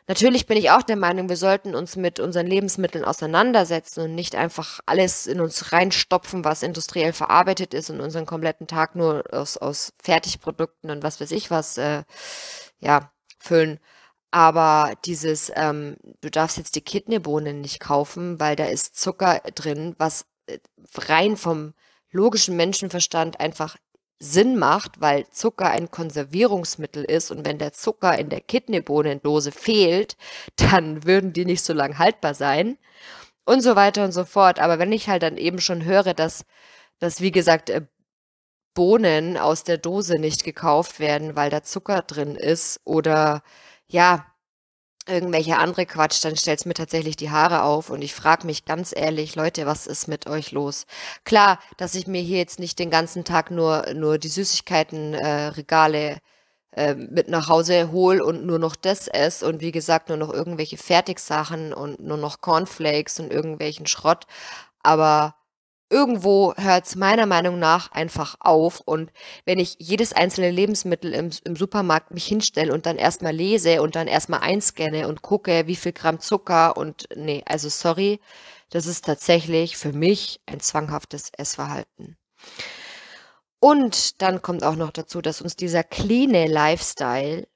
Natürlich 0.07 0.45
bin 0.45 0.57
ich 0.57 0.69
auch 0.69 0.83
der 0.83 0.97
Meinung, 0.97 1.29
wir 1.29 1.37
sollten 1.37 1.73
uns 1.73 1.95
mit 1.95 2.19
unseren 2.19 2.45
Lebensmitteln 2.45 3.03
auseinandersetzen 3.03 4.01
und 4.01 4.13
nicht 4.13 4.35
einfach 4.35 4.79
alles 4.85 5.25
in 5.25 5.41
uns 5.41 5.71
reinstopfen, 5.71 6.45
was 6.45 6.61
industriell 6.61 7.11
verarbeitet 7.11 7.73
ist 7.73 7.89
und 7.89 8.01
unseren 8.01 8.27
kompletten 8.27 8.67
Tag 8.67 8.95
nur 8.95 9.23
aus, 9.31 9.57
aus 9.57 9.93
Fertigprodukten 10.03 10.91
und 10.91 11.01
was 11.01 11.19
weiß 11.19 11.31
ich 11.31 11.49
was, 11.49 11.77
äh, 11.77 12.03
ja, 12.79 13.11
füllen. 13.39 13.79
Aber 14.29 14.93
dieses, 15.05 15.51
ähm, 15.55 15.97
du 16.21 16.29
darfst 16.29 16.57
jetzt 16.57 16.75
die 16.75 16.81
Kidneybohnen 16.81 17.61
nicht 17.61 17.79
kaufen, 17.79 18.39
weil 18.39 18.55
da 18.55 18.65
ist 18.65 18.99
Zucker 18.99 19.39
drin, 19.55 19.95
was 19.97 20.27
äh, 20.47 20.59
rein 20.97 21.35
vom 21.37 21.73
logischen 22.11 22.55
Menschenverstand 22.55 23.39
einfach 23.39 23.77
Sinn 24.19 24.57
macht, 24.57 25.01
weil 25.01 25.27
Zucker 25.29 25.69
ein 25.71 25.91
Konservierungsmittel 25.91 27.03
ist 27.03 27.31
und 27.31 27.45
wenn 27.45 27.57
der 27.57 27.73
Zucker 27.73 28.17
in 28.17 28.29
der 28.29 28.41
Kidneybohnendose 28.41 29.51
fehlt, 29.51 30.15
dann 30.55 31.03
würden 31.05 31.33
die 31.33 31.45
nicht 31.45 31.63
so 31.63 31.73
lang 31.73 31.97
haltbar 31.99 32.33
sein 32.33 32.77
und 33.45 33.61
so 33.61 33.75
weiter 33.75 34.05
und 34.05 34.11
so 34.13 34.25
fort. 34.25 34.59
Aber 34.59 34.79
wenn 34.79 34.91
ich 34.91 35.09
halt 35.09 35.23
dann 35.23 35.37
eben 35.37 35.59
schon 35.59 35.85
höre, 35.85 36.13
dass, 36.13 36.45
dass 36.99 37.21
wie 37.21 37.31
gesagt, 37.31 37.69
äh, 37.69 37.81
Bohnen 38.73 39.37
aus 39.37 39.63
der 39.63 39.77
Dose 39.77 40.19
nicht 40.19 40.43
gekauft 40.43 40.99
werden, 40.99 41.35
weil 41.35 41.49
da 41.49 41.63
Zucker 41.63 42.01
drin 42.01 42.35
ist 42.35 42.81
oder 42.83 43.41
ja, 43.87 44.25
irgendwelche 45.07 45.57
andere 45.57 45.85
Quatsch, 45.85 46.23
dann 46.23 46.35
stellt's 46.35 46.65
mir 46.65 46.73
tatsächlich 46.73 47.15
die 47.15 47.29
Haare 47.29 47.63
auf 47.63 47.89
und 47.89 48.01
ich 48.01 48.13
frage 48.15 48.45
mich 48.45 48.65
ganz 48.65 48.93
ehrlich, 48.95 49.35
Leute, 49.35 49.65
was 49.65 49.87
ist 49.87 50.07
mit 50.07 50.27
euch 50.27 50.51
los? 50.51 50.85
Klar, 51.23 51.59
dass 51.77 51.95
ich 51.95 52.07
mir 52.07 52.21
hier 52.21 52.37
jetzt 52.39 52.59
nicht 52.59 52.79
den 52.79 52.89
ganzen 52.89 53.23
Tag 53.23 53.51
nur 53.51 53.93
nur 53.93 54.17
die 54.17 54.29
Süßigkeitenregale 54.29 56.11
äh, 56.11 56.19
äh, 56.75 56.95
mit 56.95 57.29
nach 57.29 57.47
Hause 57.47 57.91
hole 57.91 58.23
und 58.23 58.45
nur 58.45 58.59
noch 58.59 58.75
das 58.75 59.07
esse 59.07 59.47
und 59.47 59.61
wie 59.61 59.71
gesagt, 59.71 60.09
nur 60.09 60.17
noch 60.17 60.33
irgendwelche 60.33 60.77
Fertigsachen 60.77 61.73
und 61.73 62.01
nur 62.01 62.17
noch 62.17 62.41
Cornflakes 62.41 63.19
und 63.21 63.31
irgendwelchen 63.31 63.87
Schrott, 63.87 64.25
aber 64.83 65.35
irgendwo 65.95 66.53
hört 66.57 66.87
es 66.87 66.97
meiner 66.97 67.25
Meinung 67.25 67.57
nach 67.57 67.89
einfach 67.93 68.35
auf. 68.41 68.81
Und 68.81 69.13
wenn 69.45 69.59
ich 69.59 69.77
jedes 69.79 70.11
einzelne 70.11 70.51
Lebensmittel 70.51 71.13
im, 71.13 71.29
im 71.45 71.55
Supermarkt 71.55 72.11
mich 72.11 72.25
hinstelle 72.25 72.73
und 72.73 72.85
dann 72.85 72.97
erstmal 72.97 73.33
lese 73.33 73.81
und 73.81 73.95
dann 73.95 74.07
erstmal 74.07 74.41
einscanne 74.41 75.07
und 75.07 75.21
gucke, 75.21 75.67
wie 75.67 75.77
viel 75.77 75.93
Gramm 75.93 76.19
Zucker 76.19 76.75
und 76.75 77.07
nee, 77.15 77.43
also 77.45 77.69
sorry, 77.69 78.19
das 78.71 78.87
ist 78.87 79.05
tatsächlich 79.05 79.77
für 79.77 79.93
mich 79.93 80.41
ein 80.47 80.59
zwanghaftes 80.59 81.31
Essverhalten. 81.37 82.17
Und 83.61 84.21
dann 84.21 84.41
kommt 84.41 84.65
auch 84.65 84.75
noch 84.75 84.91
dazu, 84.91 85.21
dass 85.21 85.41
uns 85.41 85.55
dieser 85.55 85.85
clean 85.85 86.31
Lifestyle 86.31 87.47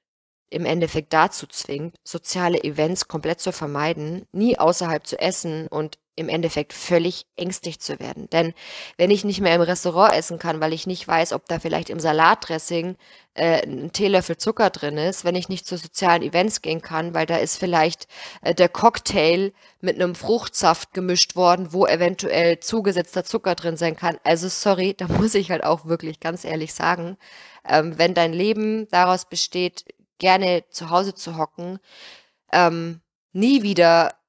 im 0.48 0.64
Endeffekt 0.64 1.12
dazu 1.12 1.46
zwingt, 1.46 1.96
soziale 2.04 2.64
Events 2.64 3.06
komplett 3.06 3.40
zu 3.40 3.52
vermeiden, 3.52 4.26
nie 4.32 4.58
außerhalb 4.58 5.06
zu 5.06 5.20
essen 5.20 5.68
und 5.68 5.98
im 6.20 6.28
Endeffekt 6.28 6.72
völlig 6.72 7.26
ängstlich 7.36 7.80
zu 7.80 7.98
werden. 7.98 8.28
Denn 8.30 8.54
wenn 8.96 9.10
ich 9.10 9.24
nicht 9.24 9.40
mehr 9.40 9.54
im 9.54 9.62
Restaurant 9.62 10.12
essen 10.14 10.38
kann, 10.38 10.60
weil 10.60 10.72
ich 10.72 10.86
nicht 10.86 11.06
weiß, 11.08 11.32
ob 11.32 11.46
da 11.48 11.58
vielleicht 11.58 11.90
im 11.90 11.98
Salatdressing 11.98 12.96
äh, 13.34 13.66
ein 13.66 13.92
Teelöffel 13.92 14.36
Zucker 14.36 14.70
drin 14.70 14.98
ist, 14.98 15.24
wenn 15.24 15.34
ich 15.34 15.48
nicht 15.48 15.66
zu 15.66 15.76
sozialen 15.76 16.22
Events 16.22 16.62
gehen 16.62 16.82
kann, 16.82 17.14
weil 17.14 17.26
da 17.26 17.36
ist 17.36 17.56
vielleicht 17.56 18.06
äh, 18.42 18.54
der 18.54 18.68
Cocktail 18.68 19.52
mit 19.80 19.96
einem 19.96 20.14
Fruchtsaft 20.14 20.92
gemischt 20.92 21.36
worden, 21.36 21.72
wo 21.72 21.86
eventuell 21.86 22.60
zugesetzter 22.60 23.24
Zucker 23.24 23.54
drin 23.54 23.76
sein 23.76 23.96
kann. 23.96 24.18
Also 24.22 24.48
sorry, 24.48 24.94
da 24.94 25.08
muss 25.08 25.34
ich 25.34 25.50
halt 25.50 25.64
auch 25.64 25.86
wirklich 25.86 26.20
ganz 26.20 26.44
ehrlich 26.44 26.74
sagen, 26.74 27.16
ähm, 27.66 27.98
wenn 27.98 28.14
dein 28.14 28.32
Leben 28.32 28.88
daraus 28.90 29.28
besteht, 29.28 29.84
gerne 30.18 30.64
zu 30.70 30.90
Hause 30.90 31.14
zu 31.14 31.36
hocken, 31.36 31.78
ähm, 32.52 33.00
nie 33.32 33.62
wieder 33.62 34.19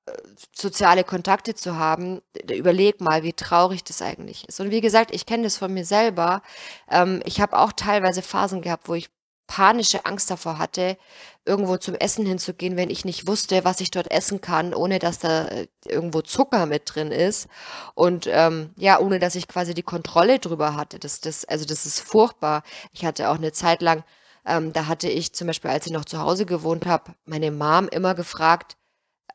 soziale 0.54 1.04
Kontakte 1.04 1.56
zu 1.56 1.78
haben, 1.78 2.22
überleg 2.50 3.02
mal, 3.02 3.24
wie 3.24 3.34
traurig 3.34 3.84
das 3.84 4.02
eigentlich 4.02 4.48
ist. 4.48 4.60
Und 4.60 4.72
wie 4.72 4.82
gesagt, 4.82 5.14
ich 5.14 5.26
kenne 5.26 5.44
das 5.44 5.58
von 5.58 5.74
mir 5.74 5.86
selber. 5.86 6.42
Ähm, 6.90 7.22
ich 7.26 7.42
habe 7.42 7.58
auch 7.58 7.72
teilweise 7.72 8.22
Phasen 8.22 8.62
gehabt, 8.62 8.88
wo 8.88 8.94
ich 8.94 9.10
panische 9.52 10.06
Angst 10.06 10.32
davor 10.32 10.60
hatte, 10.60 10.98
irgendwo 11.44 11.76
zum 11.76 11.96
Essen 11.96 12.26
hinzugehen, 12.26 12.78
wenn 12.78 12.90
ich 12.90 13.04
nicht 13.04 13.28
wusste, 13.28 13.66
was 13.66 13.82
ich 13.82 13.92
dort 13.92 14.10
essen 14.10 14.40
kann, 14.40 14.74
ohne 14.74 14.98
dass 14.98 15.20
da 15.20 15.46
äh, 15.48 15.68
irgendwo 15.86 16.22
Zucker 16.22 16.66
mit 16.68 16.84
drin 16.86 17.12
ist. 17.12 17.50
Und 17.94 18.28
ähm, 18.32 18.70
ja, 18.78 19.00
ohne 19.00 19.20
dass 19.20 19.36
ich 19.36 19.50
quasi 19.50 19.74
die 19.74 19.84
Kontrolle 19.84 20.40
drüber 20.40 20.78
hatte. 20.78 21.00
Das, 21.00 21.20
das, 21.20 21.44
also 21.44 21.66
das 21.66 21.86
ist 21.86 22.00
furchtbar. 22.00 22.64
Ich 22.94 23.04
hatte 23.04 23.30
auch 23.30 23.36
eine 23.36 23.52
Zeit 23.52 23.82
lang, 23.82 24.06
ähm, 24.46 24.72
da 24.72 24.88
hatte 24.88 25.10
ich 25.10 25.34
zum 25.34 25.48
Beispiel, 25.48 25.72
als 25.72 25.86
ich 25.86 25.92
noch 25.92 26.06
zu 26.06 26.20
Hause 26.20 26.46
gewohnt 26.46 26.86
habe, 26.86 27.14
meine 27.26 27.52
Mom 27.52 27.90
immer 27.90 28.16
gefragt, 28.16 28.78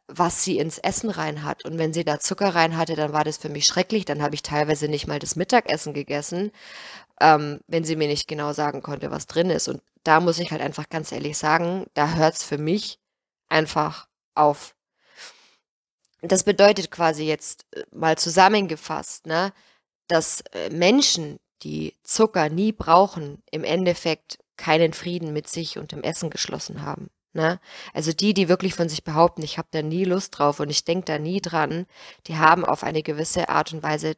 was 0.08 0.44
sie 0.44 0.58
ins 0.58 0.78
Essen 0.78 1.10
rein 1.10 1.42
hat. 1.42 1.64
Und 1.64 1.78
wenn 1.78 1.92
sie 1.92 2.04
da 2.04 2.20
Zucker 2.20 2.54
rein 2.54 2.76
hatte, 2.76 2.94
dann 2.94 3.12
war 3.12 3.24
das 3.24 3.36
für 3.38 3.48
mich 3.48 3.66
schrecklich. 3.66 4.04
Dann 4.04 4.22
habe 4.22 4.34
ich 4.34 4.42
teilweise 4.42 4.88
nicht 4.88 5.06
mal 5.06 5.18
das 5.18 5.36
Mittagessen 5.36 5.94
gegessen, 5.94 6.52
ähm, 7.20 7.60
wenn 7.66 7.84
sie 7.84 7.96
mir 7.96 8.08
nicht 8.08 8.28
genau 8.28 8.52
sagen 8.52 8.82
konnte, 8.82 9.10
was 9.10 9.26
drin 9.26 9.50
ist. 9.50 9.68
Und 9.68 9.82
da 10.04 10.20
muss 10.20 10.38
ich 10.38 10.52
halt 10.52 10.62
einfach 10.62 10.88
ganz 10.88 11.10
ehrlich 11.12 11.36
sagen, 11.36 11.86
da 11.94 12.14
hört 12.14 12.34
es 12.36 12.42
für 12.44 12.58
mich 12.58 13.00
einfach 13.48 14.06
auf. 14.34 14.74
Das 16.22 16.44
bedeutet 16.44 16.90
quasi 16.90 17.24
jetzt 17.24 17.66
äh, 17.72 17.82
mal 17.92 18.16
zusammengefasst, 18.16 19.26
ne, 19.26 19.52
dass 20.08 20.42
äh, 20.52 20.70
Menschen, 20.70 21.38
die 21.62 21.94
Zucker 22.02 22.48
nie 22.48 22.72
brauchen, 22.72 23.42
im 23.50 23.64
Endeffekt 23.64 24.38
keinen 24.56 24.92
Frieden 24.92 25.32
mit 25.32 25.48
sich 25.48 25.78
und 25.78 25.92
dem 25.92 26.02
Essen 26.02 26.30
geschlossen 26.30 26.82
haben. 26.82 27.10
Ne? 27.36 27.60
Also 27.92 28.14
die, 28.14 28.32
die 28.32 28.48
wirklich 28.48 28.74
von 28.74 28.88
sich 28.88 29.04
behaupten, 29.04 29.42
ich 29.42 29.58
habe 29.58 29.68
da 29.70 29.82
nie 29.82 30.04
Lust 30.04 30.38
drauf 30.38 30.58
und 30.58 30.70
ich 30.70 30.84
denke 30.84 31.04
da 31.04 31.18
nie 31.18 31.42
dran, 31.42 31.86
die 32.26 32.38
haben 32.38 32.64
auf 32.64 32.82
eine 32.82 33.02
gewisse 33.02 33.50
Art 33.50 33.74
und 33.74 33.82
Weise 33.82 34.16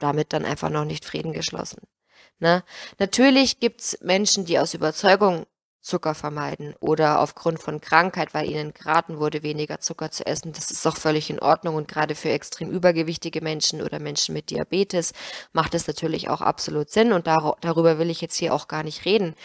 damit 0.00 0.32
dann 0.32 0.44
einfach 0.44 0.68
noch 0.68 0.84
nicht 0.84 1.04
Frieden 1.04 1.32
geschlossen. 1.32 1.82
Ne? 2.40 2.64
Natürlich 2.98 3.60
gibt's 3.60 3.96
Menschen, 4.02 4.46
die 4.46 4.58
aus 4.58 4.74
Überzeugung 4.74 5.46
Zucker 5.80 6.14
vermeiden 6.16 6.74
oder 6.80 7.20
aufgrund 7.20 7.60
von 7.60 7.80
Krankheit, 7.80 8.34
weil 8.34 8.50
ihnen 8.50 8.74
geraten 8.74 9.18
wurde, 9.20 9.44
weniger 9.44 9.78
Zucker 9.78 10.10
zu 10.10 10.26
essen. 10.26 10.52
Das 10.52 10.72
ist 10.72 10.84
auch 10.88 10.96
völlig 10.96 11.30
in 11.30 11.38
Ordnung 11.38 11.76
und 11.76 11.86
gerade 11.86 12.16
für 12.16 12.30
extrem 12.30 12.70
übergewichtige 12.70 13.42
Menschen 13.42 13.80
oder 13.80 14.00
Menschen 14.00 14.32
mit 14.32 14.50
Diabetes 14.50 15.12
macht 15.52 15.74
es 15.74 15.86
natürlich 15.86 16.28
auch 16.30 16.40
absolut 16.40 16.90
Sinn 16.90 17.12
und 17.12 17.28
dar 17.28 17.56
darüber 17.60 17.98
will 17.98 18.10
ich 18.10 18.20
jetzt 18.22 18.36
hier 18.36 18.54
auch 18.54 18.66
gar 18.66 18.82
nicht 18.82 19.04
reden. 19.04 19.36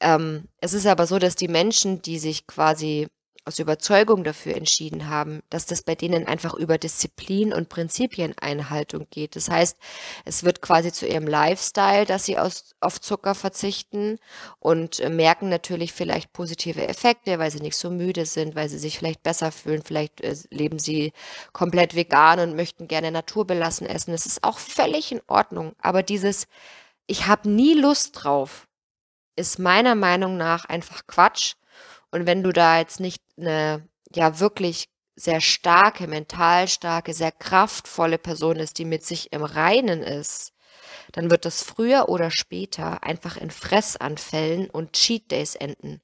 Ähm, 0.00 0.48
es 0.60 0.74
ist 0.74 0.86
aber 0.86 1.06
so, 1.06 1.18
dass 1.18 1.36
die 1.36 1.48
Menschen, 1.48 2.02
die 2.02 2.18
sich 2.18 2.46
quasi 2.46 3.08
aus 3.46 3.60
Überzeugung 3.60 4.24
dafür 4.24 4.56
entschieden 4.56 5.08
haben, 5.08 5.40
dass 5.50 5.66
das 5.66 5.82
bei 5.82 5.94
denen 5.94 6.26
einfach 6.26 6.52
über 6.54 6.78
Disziplin 6.78 7.52
und 7.52 7.68
Prinzipieneinhaltung 7.68 9.06
geht. 9.08 9.36
Das 9.36 9.48
heißt, 9.48 9.78
es 10.24 10.42
wird 10.42 10.60
quasi 10.60 10.90
zu 10.90 11.06
ihrem 11.06 11.28
Lifestyle, 11.28 12.06
dass 12.06 12.24
sie 12.24 12.38
aus, 12.38 12.74
auf 12.80 13.00
Zucker 13.00 13.36
verzichten 13.36 14.18
und 14.58 14.98
äh, 14.98 15.10
merken 15.10 15.48
natürlich 15.48 15.92
vielleicht 15.92 16.32
positive 16.32 16.88
Effekte, 16.88 17.38
weil 17.38 17.52
sie 17.52 17.60
nicht 17.60 17.76
so 17.76 17.88
müde 17.88 18.26
sind, 18.26 18.56
weil 18.56 18.68
sie 18.68 18.78
sich 18.78 18.98
vielleicht 18.98 19.22
besser 19.22 19.52
fühlen, 19.52 19.82
vielleicht 19.84 20.20
äh, 20.22 20.34
leben 20.50 20.80
sie 20.80 21.12
komplett 21.52 21.94
vegan 21.94 22.40
und 22.40 22.56
möchten 22.56 22.88
gerne 22.88 23.12
naturbelassen 23.12 23.86
essen. 23.86 24.10
Das 24.10 24.26
ist 24.26 24.42
auch 24.42 24.58
völlig 24.58 25.12
in 25.12 25.22
Ordnung. 25.28 25.72
Aber 25.80 26.02
dieses, 26.02 26.48
ich 27.06 27.28
habe 27.28 27.48
nie 27.48 27.74
Lust 27.74 28.24
drauf, 28.24 28.66
ist 29.36 29.58
meiner 29.58 29.94
Meinung 29.94 30.36
nach 30.36 30.64
einfach 30.64 31.06
Quatsch. 31.06 31.54
Und 32.10 32.26
wenn 32.26 32.42
du 32.42 32.52
da 32.52 32.78
jetzt 32.78 33.00
nicht 33.00 33.22
eine, 33.38 33.88
ja, 34.14 34.40
wirklich 34.40 34.88
sehr 35.14 35.40
starke, 35.40 36.06
mental 36.06 36.68
starke, 36.68 37.14
sehr 37.14 37.32
kraftvolle 37.32 38.18
Person 38.18 38.56
ist, 38.56 38.78
die 38.78 38.84
mit 38.84 39.04
sich 39.04 39.32
im 39.32 39.44
Reinen 39.44 40.02
ist, 40.02 40.52
dann 41.12 41.30
wird 41.30 41.44
das 41.44 41.62
früher 41.62 42.08
oder 42.08 42.30
später 42.30 43.02
einfach 43.02 43.36
in 43.36 43.50
Fressanfällen 43.50 44.68
und 44.68 44.92
Cheat 44.92 45.30
Days 45.30 45.54
enden. 45.54 46.00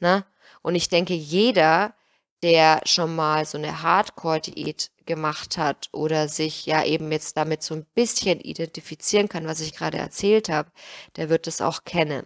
Ne? 0.00 0.24
Und 0.62 0.74
ich 0.74 0.88
denke, 0.88 1.14
jeder, 1.14 1.94
der 2.42 2.80
schon 2.84 3.14
mal 3.14 3.44
so 3.44 3.58
eine 3.58 3.82
Hardcore-Diät 3.82 4.90
gemacht 5.06 5.58
hat 5.58 5.88
oder 5.92 6.28
sich 6.28 6.66
ja 6.66 6.84
eben 6.84 7.12
jetzt 7.12 7.36
damit 7.36 7.62
so 7.62 7.74
ein 7.74 7.86
bisschen 7.94 8.40
identifizieren 8.40 9.28
kann, 9.28 9.46
was 9.46 9.60
ich 9.60 9.74
gerade 9.74 9.98
erzählt 9.98 10.48
habe, 10.48 10.70
der 11.16 11.28
wird 11.28 11.46
es 11.46 11.60
auch 11.60 11.84
kennen. 11.84 12.24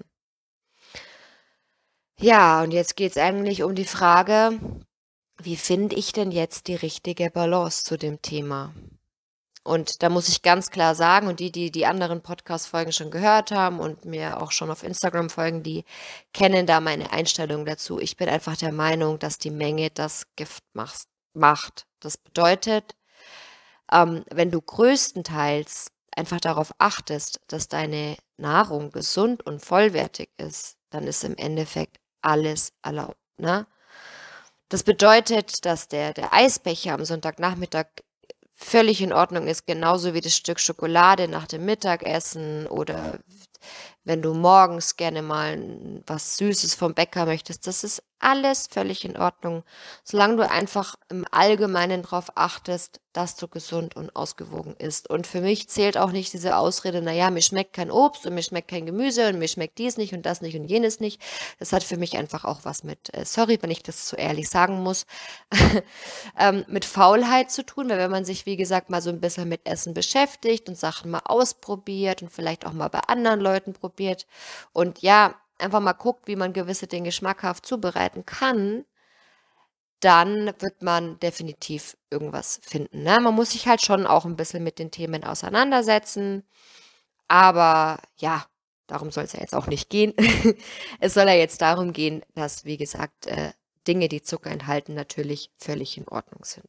Ja, 2.20 2.62
und 2.64 2.72
jetzt 2.72 2.96
geht 2.96 3.12
es 3.12 3.16
eigentlich 3.16 3.62
um 3.62 3.76
die 3.76 3.84
Frage, 3.84 4.58
wie 5.40 5.56
finde 5.56 5.94
ich 5.94 6.12
denn 6.12 6.32
jetzt 6.32 6.66
die 6.66 6.74
richtige 6.74 7.30
Balance 7.30 7.84
zu 7.84 7.96
dem 7.96 8.20
Thema? 8.20 8.74
Und 9.62 10.02
da 10.02 10.08
muss 10.08 10.28
ich 10.28 10.42
ganz 10.42 10.70
klar 10.70 10.96
sagen, 10.96 11.28
und 11.28 11.38
die, 11.38 11.52
die 11.52 11.70
die 11.70 11.86
anderen 11.86 12.20
Podcast-Folgen 12.20 12.90
schon 12.90 13.12
gehört 13.12 13.52
haben 13.52 13.78
und 13.78 14.04
mir 14.04 14.42
auch 14.42 14.50
schon 14.50 14.68
auf 14.70 14.82
Instagram 14.82 15.30
folgen, 15.30 15.62
die 15.62 15.84
kennen 16.32 16.66
da 16.66 16.80
meine 16.80 17.12
Einstellung 17.12 17.64
dazu. 17.64 18.00
Ich 18.00 18.16
bin 18.16 18.28
einfach 18.28 18.56
der 18.56 18.72
Meinung, 18.72 19.20
dass 19.20 19.38
die 19.38 19.52
Menge 19.52 19.90
das 19.90 20.26
Gift 20.34 20.64
macht. 20.74 21.86
Das 22.00 22.16
bedeutet, 22.16 22.96
ähm, 23.92 24.24
wenn 24.30 24.50
du 24.50 24.60
größtenteils 24.60 25.92
einfach 26.16 26.40
darauf 26.40 26.72
achtest, 26.78 27.40
dass 27.46 27.68
deine 27.68 28.16
Nahrung 28.38 28.90
gesund 28.90 29.46
und 29.46 29.64
vollwertig 29.64 30.30
ist, 30.36 30.76
dann 30.90 31.06
ist 31.06 31.22
im 31.22 31.36
Endeffekt 31.36 31.98
alles 32.22 32.72
erlaubt. 32.82 33.18
Ne? 33.38 33.66
Das 34.68 34.82
bedeutet, 34.82 35.64
dass 35.64 35.88
der, 35.88 36.12
der 36.12 36.32
Eisbecher 36.32 36.94
am 36.94 37.04
Sonntagnachmittag 37.04 37.86
völlig 38.54 39.00
in 39.00 39.12
Ordnung 39.12 39.46
ist, 39.46 39.66
genauso 39.66 40.14
wie 40.14 40.20
das 40.20 40.36
Stück 40.36 40.58
Schokolade 40.58 41.28
nach 41.28 41.46
dem 41.46 41.64
Mittagessen 41.64 42.66
oder 42.66 43.18
wenn 44.04 44.20
du 44.20 44.34
morgens 44.34 44.96
gerne 44.96 45.22
mal 45.22 46.02
was 46.06 46.36
Süßes 46.38 46.74
vom 46.74 46.94
Bäcker 46.94 47.24
möchtest, 47.24 47.66
das 47.66 47.84
ist 47.84 48.02
alles 48.20 48.66
völlig 48.70 49.04
in 49.04 49.16
Ordnung, 49.16 49.64
solange 50.04 50.36
du 50.36 50.50
einfach 50.50 50.96
im 51.08 51.24
Allgemeinen 51.30 52.02
darauf 52.02 52.36
achtest, 52.36 53.00
dass 53.12 53.36
du 53.36 53.48
gesund 53.48 53.96
und 53.96 54.14
ausgewogen 54.14 54.76
isst. 54.78 55.10
Und 55.10 55.26
für 55.26 55.40
mich 55.40 55.68
zählt 55.68 55.98
auch 55.98 56.12
nicht 56.12 56.32
diese 56.32 56.56
Ausrede, 56.56 57.02
naja, 57.02 57.30
mir 57.30 57.42
schmeckt 57.42 57.72
kein 57.72 57.90
Obst 57.90 58.26
und 58.26 58.34
mir 58.34 58.42
schmeckt 58.42 58.68
kein 58.68 58.86
Gemüse 58.86 59.28
und 59.28 59.38
mir 59.38 59.48
schmeckt 59.48 59.78
dies 59.78 59.96
nicht 59.96 60.12
und 60.12 60.24
das 60.24 60.40
nicht 60.40 60.56
und 60.56 60.66
jenes 60.66 61.00
nicht. 61.00 61.20
Das 61.58 61.72
hat 61.72 61.82
für 61.82 61.96
mich 61.96 62.16
einfach 62.16 62.44
auch 62.44 62.60
was 62.62 62.84
mit, 62.84 63.12
äh, 63.14 63.24
sorry, 63.24 63.58
wenn 63.60 63.70
ich 63.70 63.82
das 63.82 64.08
so 64.08 64.16
ehrlich 64.16 64.48
sagen 64.48 64.82
muss, 64.82 65.06
ähm, 66.38 66.64
mit 66.68 66.84
Faulheit 66.84 67.50
zu 67.50 67.64
tun, 67.64 67.88
weil 67.88 67.98
wenn 67.98 68.10
man 68.10 68.24
sich, 68.24 68.46
wie 68.46 68.56
gesagt, 68.56 68.90
mal 68.90 69.02
so 69.02 69.10
ein 69.10 69.20
bisschen 69.20 69.48
mit 69.48 69.66
Essen 69.66 69.94
beschäftigt 69.94 70.68
und 70.68 70.76
Sachen 70.78 71.10
mal 71.10 71.22
ausprobiert 71.24 72.22
und 72.22 72.30
vielleicht 72.30 72.66
auch 72.66 72.72
mal 72.72 72.88
bei 72.88 73.00
anderen 73.00 73.40
Leuten 73.40 73.72
probiert 73.72 74.26
und 74.72 75.02
ja, 75.02 75.34
einfach 75.58 75.80
mal 75.80 75.92
guckt, 75.92 76.26
wie 76.26 76.36
man 76.36 76.52
gewisse 76.52 76.86
Dinge 76.86 77.12
schmackhaft 77.12 77.66
zubereiten 77.66 78.24
kann, 78.24 78.84
dann 80.00 80.52
wird 80.60 80.82
man 80.82 81.18
definitiv 81.18 81.96
irgendwas 82.10 82.60
finden. 82.62 83.02
Ne? 83.02 83.18
Man 83.20 83.34
muss 83.34 83.50
sich 83.50 83.66
halt 83.66 83.82
schon 83.82 84.06
auch 84.06 84.24
ein 84.24 84.36
bisschen 84.36 84.62
mit 84.62 84.78
den 84.78 84.90
Themen 84.90 85.24
auseinandersetzen. 85.24 86.44
Aber 87.26 88.00
ja, 88.16 88.46
darum 88.86 89.10
soll 89.10 89.24
es 89.24 89.32
ja 89.32 89.40
jetzt 89.40 89.54
auch 89.54 89.66
nicht 89.66 89.90
gehen. 89.90 90.14
es 91.00 91.14
soll 91.14 91.26
ja 91.26 91.34
jetzt 91.34 91.60
darum 91.60 91.92
gehen, 91.92 92.22
dass, 92.34 92.64
wie 92.64 92.76
gesagt, 92.76 93.26
äh, 93.26 93.52
Dinge, 93.88 94.08
die 94.08 94.22
Zucker 94.22 94.50
enthalten, 94.50 94.94
natürlich 94.94 95.50
völlig 95.58 95.96
in 95.96 96.06
Ordnung 96.08 96.44
sind. 96.44 96.68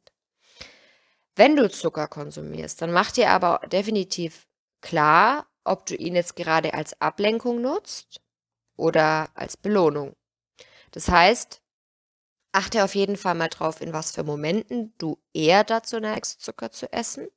Wenn 1.36 1.56
du 1.56 1.70
Zucker 1.70 2.08
konsumierst, 2.08 2.82
dann 2.82 2.92
mach 2.92 3.12
dir 3.12 3.30
aber 3.30 3.62
definitiv 3.72 4.48
klar, 4.82 5.46
ob 5.64 5.86
du 5.86 5.96
ihn 5.96 6.16
jetzt 6.16 6.36
gerade 6.36 6.74
als 6.74 7.00
Ablenkung 7.00 7.62
nutzt 7.62 8.22
oder 8.80 9.30
als 9.36 9.58
Belohnung. 9.58 10.16
Das 10.92 11.10
heißt, 11.10 11.62
achte 12.52 12.84
auf 12.84 12.96
jeden 12.96 13.18
Fall 13.18 13.36
mal 13.36 13.50
drauf, 13.50 13.82
in 13.82 13.94
was 13.94 14.12
für 14.12 14.24
Momenten 14.24 14.94
du 14.98 15.20
eher 15.34 15.64
dazu 15.64 16.00
neigst, 16.00 16.42
Zucker 16.42 16.72
zu 16.72 16.92
essen. 16.92 17.28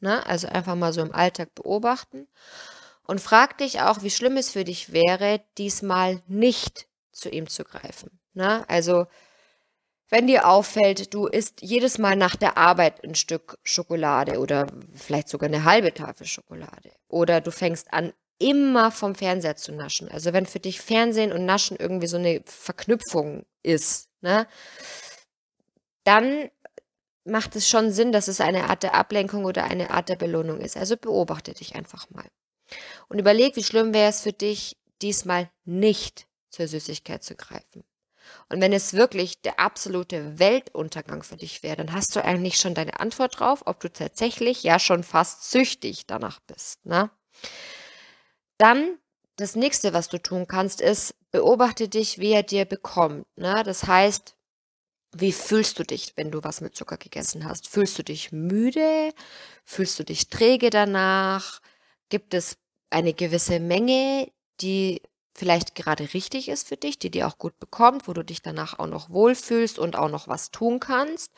Ne? 0.00 0.24
Also 0.26 0.48
einfach 0.48 0.74
mal 0.74 0.92
so 0.92 1.02
im 1.02 1.14
Alltag 1.14 1.54
beobachten. 1.54 2.28
Und 3.06 3.20
frag 3.20 3.58
dich 3.58 3.80
auch, 3.80 4.02
wie 4.02 4.10
schlimm 4.10 4.36
es 4.38 4.50
für 4.50 4.64
dich 4.64 4.92
wäre, 4.92 5.42
diesmal 5.58 6.22
nicht 6.26 6.88
zu 7.12 7.28
ihm 7.28 7.48
zu 7.48 7.64
greifen. 7.64 8.18
Ne? 8.32 8.64
Also, 8.68 9.06
wenn 10.08 10.26
dir 10.26 10.48
auffällt, 10.48 11.12
du 11.12 11.26
isst 11.26 11.60
jedes 11.60 11.98
Mal 11.98 12.16
nach 12.16 12.36
der 12.36 12.56
Arbeit 12.56 13.04
ein 13.04 13.14
Stück 13.14 13.58
Schokolade 13.62 14.38
oder 14.38 14.66
vielleicht 14.94 15.28
sogar 15.28 15.48
eine 15.48 15.64
halbe 15.64 15.92
Tafel 15.92 16.26
Schokolade. 16.26 16.92
Oder 17.08 17.40
du 17.40 17.50
fängst 17.50 17.92
an, 17.92 18.12
immer 18.38 18.90
vom 18.90 19.14
Fernseher 19.14 19.56
zu 19.56 19.72
naschen. 19.72 20.08
Also 20.08 20.32
wenn 20.32 20.46
für 20.46 20.60
dich 20.60 20.80
Fernsehen 20.80 21.32
und 21.32 21.44
Naschen 21.44 21.76
irgendwie 21.78 22.06
so 22.06 22.16
eine 22.16 22.42
Verknüpfung 22.46 23.44
ist, 23.62 24.08
ne, 24.20 24.46
dann 26.04 26.50
macht 27.24 27.56
es 27.56 27.68
schon 27.68 27.90
Sinn, 27.90 28.12
dass 28.12 28.28
es 28.28 28.40
eine 28.40 28.64
Art 28.68 28.82
der 28.82 28.94
Ablenkung 28.94 29.44
oder 29.44 29.64
eine 29.64 29.90
Art 29.90 30.08
der 30.08 30.16
Belohnung 30.16 30.60
ist. 30.60 30.76
Also 30.76 30.96
beobachte 30.96 31.54
dich 31.54 31.74
einfach 31.74 32.10
mal. 32.10 32.26
Und 33.08 33.18
überleg, 33.18 33.56
wie 33.56 33.64
schlimm 33.64 33.94
wäre 33.94 34.10
es 34.10 34.20
für 34.20 34.32
dich, 34.32 34.76
diesmal 35.00 35.50
nicht 35.64 36.26
zur 36.50 36.68
Süßigkeit 36.68 37.22
zu 37.22 37.34
greifen. 37.34 37.84
Und 38.48 38.60
wenn 38.60 38.72
es 38.72 38.94
wirklich 38.94 39.42
der 39.42 39.58
absolute 39.58 40.38
Weltuntergang 40.38 41.22
für 41.22 41.36
dich 41.36 41.62
wäre, 41.62 41.76
dann 41.76 41.92
hast 41.92 42.16
du 42.16 42.24
eigentlich 42.24 42.56
schon 42.56 42.74
deine 42.74 43.00
Antwort 43.00 43.38
drauf, 43.38 43.62
ob 43.66 43.80
du 43.80 43.92
tatsächlich 43.92 44.62
ja 44.62 44.78
schon 44.78 45.02
fast 45.02 45.50
süchtig 45.50 46.06
danach 46.06 46.40
bist. 46.40 46.84
Ne? 46.86 47.10
Dann 48.58 48.98
das 49.36 49.56
nächste, 49.56 49.92
was 49.92 50.08
du 50.08 50.18
tun 50.22 50.46
kannst, 50.46 50.80
ist, 50.80 51.14
beobachte 51.30 51.88
dich, 51.88 52.18
wie 52.18 52.32
er 52.32 52.42
dir 52.42 52.64
bekommt. 52.64 53.26
Ne? 53.36 53.62
Das 53.64 53.84
heißt, 53.86 54.36
wie 55.16 55.32
fühlst 55.32 55.78
du 55.78 55.84
dich, 55.84 56.12
wenn 56.16 56.30
du 56.30 56.42
was 56.42 56.60
mit 56.60 56.74
Zucker 56.76 56.96
gegessen 56.96 57.44
hast? 57.44 57.68
Fühlst 57.68 57.98
du 57.98 58.02
dich 58.02 58.32
müde? 58.32 59.12
Fühlst 59.64 59.98
du 59.98 60.04
dich 60.04 60.28
träge 60.28 60.70
danach? 60.70 61.60
Gibt 62.08 62.34
es 62.34 62.56
eine 62.90 63.14
gewisse 63.14 63.60
Menge, 63.60 64.30
die 64.60 65.02
vielleicht 65.34 65.74
gerade 65.74 66.14
richtig 66.14 66.48
ist 66.48 66.68
für 66.68 66.76
dich, 66.76 66.98
die 66.98 67.10
dir 67.10 67.26
auch 67.26 67.38
gut 67.38 67.58
bekommt, 67.58 68.06
wo 68.08 68.12
du 68.12 68.24
dich 68.24 68.40
danach 68.40 68.78
auch 68.78 68.86
noch 68.86 69.10
wohlfühlst 69.10 69.78
und 69.78 69.96
auch 69.96 70.08
noch 70.08 70.28
was 70.28 70.50
tun 70.50 70.80
kannst? 70.80 71.32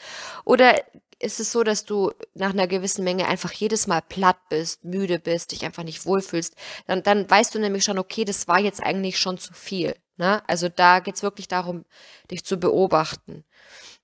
Oder 0.44 0.82
ist 1.18 1.40
es 1.40 1.50
so, 1.50 1.62
dass 1.62 1.84
du 1.84 2.12
nach 2.34 2.50
einer 2.50 2.66
gewissen 2.66 3.04
Menge 3.04 3.26
einfach 3.26 3.52
jedes 3.52 3.86
Mal 3.86 4.02
platt 4.02 4.36
bist, 4.50 4.84
müde 4.84 5.18
bist, 5.18 5.52
dich 5.52 5.64
einfach 5.64 5.82
nicht 5.82 6.04
wohlfühlst, 6.04 6.54
dann, 6.86 7.02
dann 7.02 7.28
weißt 7.28 7.54
du 7.54 7.58
nämlich 7.58 7.84
schon, 7.84 7.98
okay, 7.98 8.24
das 8.24 8.48
war 8.48 8.60
jetzt 8.60 8.82
eigentlich 8.82 9.18
schon 9.18 9.38
zu 9.38 9.54
viel. 9.54 9.96
Ne? 10.18 10.42
Also 10.46 10.68
da 10.68 11.00
geht 11.00 11.16
es 11.16 11.22
wirklich 11.22 11.48
darum, 11.48 11.84
dich 12.30 12.44
zu 12.44 12.58
beobachten. 12.58 13.44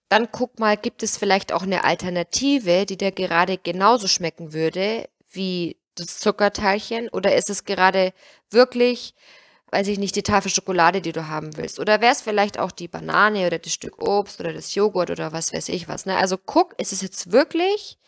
Dann 0.08 0.30
guck 0.30 0.58
mal, 0.58 0.76
gibt 0.76 1.02
es 1.02 1.16
vielleicht 1.16 1.52
auch 1.52 1.62
eine 1.62 1.84
Alternative, 1.84 2.86
die 2.86 2.96
dir 2.96 3.12
gerade 3.12 3.58
genauso 3.58 4.08
schmecken 4.08 4.52
würde 4.52 5.08
wie 5.30 5.76
das 5.94 6.18
Zuckerteilchen? 6.18 7.08
Oder 7.08 7.34
ist 7.36 7.50
es 7.50 7.64
gerade 7.64 8.12
wirklich 8.50 9.14
weiß 9.72 9.88
ich 9.88 9.98
nicht, 9.98 10.14
die 10.14 10.22
Tafel 10.22 10.50
Schokolade, 10.50 11.00
die 11.00 11.12
du 11.12 11.28
haben 11.28 11.56
willst. 11.56 11.80
Oder 11.80 12.00
wäre 12.02 12.12
es 12.12 12.20
vielleicht 12.20 12.58
auch 12.58 12.70
die 12.70 12.88
Banane 12.88 13.46
oder 13.46 13.58
das 13.58 13.72
Stück 13.72 14.00
Obst 14.06 14.38
oder 14.38 14.52
das 14.52 14.74
Joghurt 14.74 15.10
oder 15.10 15.32
was 15.32 15.52
weiß 15.52 15.70
ich 15.70 15.88
was. 15.88 16.04
Ne? 16.04 16.16
Also 16.16 16.36
guck, 16.36 16.78
ist 16.78 16.92
es 16.92 17.00
jetzt 17.00 17.32
wirklich 17.32 17.98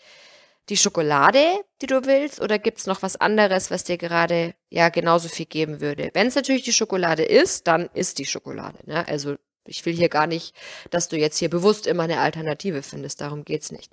die 0.69 0.77
Schokolade, 0.77 1.43
die 1.81 1.87
du 1.87 2.05
willst, 2.05 2.41
oder 2.41 2.59
gibt 2.59 2.79
es 2.79 2.87
noch 2.87 3.03
was 3.03 3.17
anderes, 3.17 3.71
was 3.71 3.85
dir 3.85 3.99
gerade 3.99 4.55
ja 4.69 4.91
genauso 4.91 5.29
viel 5.29 5.47
geben 5.47 5.81
würde? 5.81 6.11
Wenn 6.13 6.27
es 6.27 6.35
natürlich 6.35 6.65
die 6.65 6.73
Schokolade 6.73 7.25
ist, 7.25 7.67
dann 7.67 7.89
ist 7.95 8.19
die 8.19 8.27
Schokolade. 8.27 8.79
Ne? 8.85 9.07
Also 9.09 9.37
ich 9.67 9.85
will 9.87 9.95
hier 9.95 10.11
gar 10.11 10.27
nicht, 10.27 10.55
dass 10.91 11.09
du 11.09 11.17
jetzt 11.17 11.39
hier 11.39 11.49
bewusst 11.49 11.87
immer 11.87 12.05
eine 12.05 12.21
Alternative 12.21 12.83
findest. 12.83 13.23
Darum 13.23 13.45
geht 13.45 13.63
es 13.63 13.73
nicht. 13.73 13.91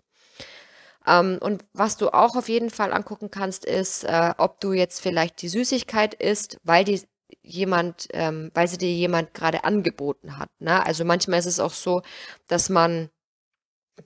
Ähm, 1.08 1.40
und 1.42 1.64
was 1.74 1.98
du 1.98 2.10
auch 2.14 2.36
auf 2.36 2.50
jeden 2.50 2.70
Fall 2.70 2.94
angucken 2.94 3.32
kannst, 3.32 3.66
ist, 3.66 4.04
äh, 4.04 4.34
ob 4.38 4.60
du 4.60 4.74
jetzt 4.74 5.02
vielleicht 5.02 5.42
die 5.42 5.50
Süßigkeit 5.50 6.14
isst, 6.14 6.58
weil 6.64 6.84
die 6.84 7.02
jemand, 7.42 8.08
ähm, 8.14 8.52
weil 8.54 8.68
sie 8.68 8.78
dir 8.78 8.92
jemand 8.92 9.34
gerade 9.34 9.64
angeboten 9.64 10.38
hat. 10.38 10.50
Ne? 10.60 10.86
Also 10.86 11.06
manchmal 11.06 11.40
ist 11.40 11.46
es 11.46 11.60
auch 11.60 11.74
so, 11.74 12.02
dass 12.48 12.70
man 12.70 13.10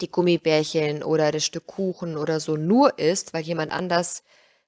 die 0.01 0.11
Gummibärchen 0.11 1.03
oder 1.03 1.31
das 1.31 1.45
Stück 1.45 1.67
Kuchen 1.67 2.17
oder 2.17 2.39
so 2.39 2.57
nur 2.57 2.97
isst, 2.99 3.33
weil 3.33 3.43
jemand 3.43 3.71
anders 3.71 4.23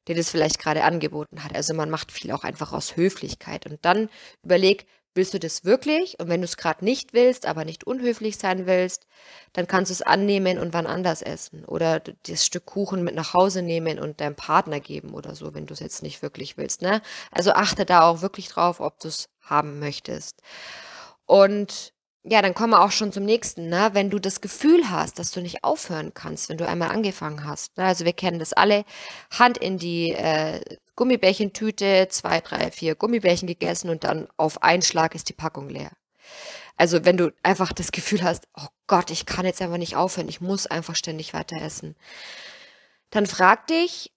dir 0.07 0.15
das 0.15 0.29
vielleicht 0.29 0.59
gerade 0.59 0.83
angeboten 0.83 1.43
hat. 1.43 1.55
Also 1.55 1.73
man 1.73 1.89
macht 1.89 2.11
viel 2.11 2.31
auch 2.31 2.43
einfach 2.43 2.71
aus 2.71 2.95
Höflichkeit. 2.95 3.65
Und 3.65 3.83
dann 3.83 4.09
überleg, 4.43 4.85
Willst 5.17 5.33
du 5.33 5.39
das 5.39 5.65
wirklich? 5.65 6.19
Und 6.19 6.29
wenn 6.29 6.41
du 6.41 6.45
es 6.45 6.57
gerade 6.57 6.85
nicht 6.85 7.11
willst, 7.11 7.47
aber 7.47 7.65
nicht 7.65 7.85
unhöflich 7.85 8.37
sein 8.37 8.67
willst, 8.67 9.07
dann 9.51 9.65
kannst 9.65 9.89
du 9.89 9.93
es 9.93 10.03
annehmen 10.03 10.59
und 10.59 10.73
wann 10.73 10.85
anders 10.85 11.23
essen. 11.23 11.65
Oder 11.65 11.99
das 11.99 12.45
Stück 12.45 12.67
Kuchen 12.67 13.03
mit 13.03 13.15
nach 13.15 13.33
Hause 13.33 13.63
nehmen 13.63 13.97
und 13.97 14.21
deinem 14.21 14.35
Partner 14.35 14.79
geben 14.79 15.15
oder 15.15 15.33
so, 15.33 15.55
wenn 15.55 15.65
du 15.65 15.73
es 15.73 15.79
jetzt 15.79 16.03
nicht 16.03 16.21
wirklich 16.21 16.55
willst. 16.55 16.83
Ne? 16.83 17.01
Also 17.31 17.53
achte 17.53 17.83
da 17.83 18.03
auch 18.03 18.21
wirklich 18.21 18.47
drauf, 18.47 18.79
ob 18.79 18.99
du 18.99 19.07
es 19.07 19.27
haben 19.41 19.79
möchtest. 19.79 20.43
Und 21.25 21.93
ja, 22.29 22.41
dann 22.41 22.53
kommen 22.53 22.71
wir 22.71 22.83
auch 22.83 22.91
schon 22.91 23.11
zum 23.11 23.23
nächsten. 23.23 23.69
Ne? 23.69 23.89
Wenn 23.93 24.09
du 24.09 24.19
das 24.19 24.41
Gefühl 24.41 24.89
hast, 24.89 25.19
dass 25.19 25.31
du 25.31 25.41
nicht 25.41 25.63
aufhören 25.63 26.13
kannst, 26.13 26.49
wenn 26.49 26.57
du 26.57 26.67
einmal 26.67 26.89
angefangen 26.89 27.45
hast. 27.45 27.77
Ne? 27.77 27.85
Also 27.85 28.05
wir 28.05 28.13
kennen 28.13 28.39
das 28.39 28.53
alle. 28.53 28.83
Hand 29.31 29.57
in 29.57 29.77
die 29.77 30.11
äh, 30.11 30.59
Gummibärchentüte, 30.95 32.07
zwei, 32.09 32.41
drei, 32.41 32.71
vier 32.71 32.95
Gummibärchen 32.95 33.47
gegessen 33.47 33.89
und 33.89 34.03
dann 34.03 34.27
auf 34.35 34.63
einen 34.63 34.81
Schlag 34.81 35.15
ist 35.15 35.29
die 35.29 35.33
Packung 35.33 35.69
leer. 35.69 35.91
Also 36.75 37.05
wenn 37.05 37.17
du 37.17 37.31
einfach 37.43 37.73
das 37.73 37.91
Gefühl 37.91 38.23
hast, 38.23 38.47
oh 38.55 38.67
Gott, 38.87 39.09
ich 39.09 39.25
kann 39.25 39.45
jetzt 39.45 39.61
einfach 39.61 39.77
nicht 39.77 39.95
aufhören, 39.95 40.29
ich 40.29 40.41
muss 40.41 40.67
einfach 40.67 40.95
ständig 40.95 41.33
weiter 41.33 41.57
essen. 41.61 41.95
Dann 43.09 43.25
frag 43.25 43.67
dich, 43.67 44.11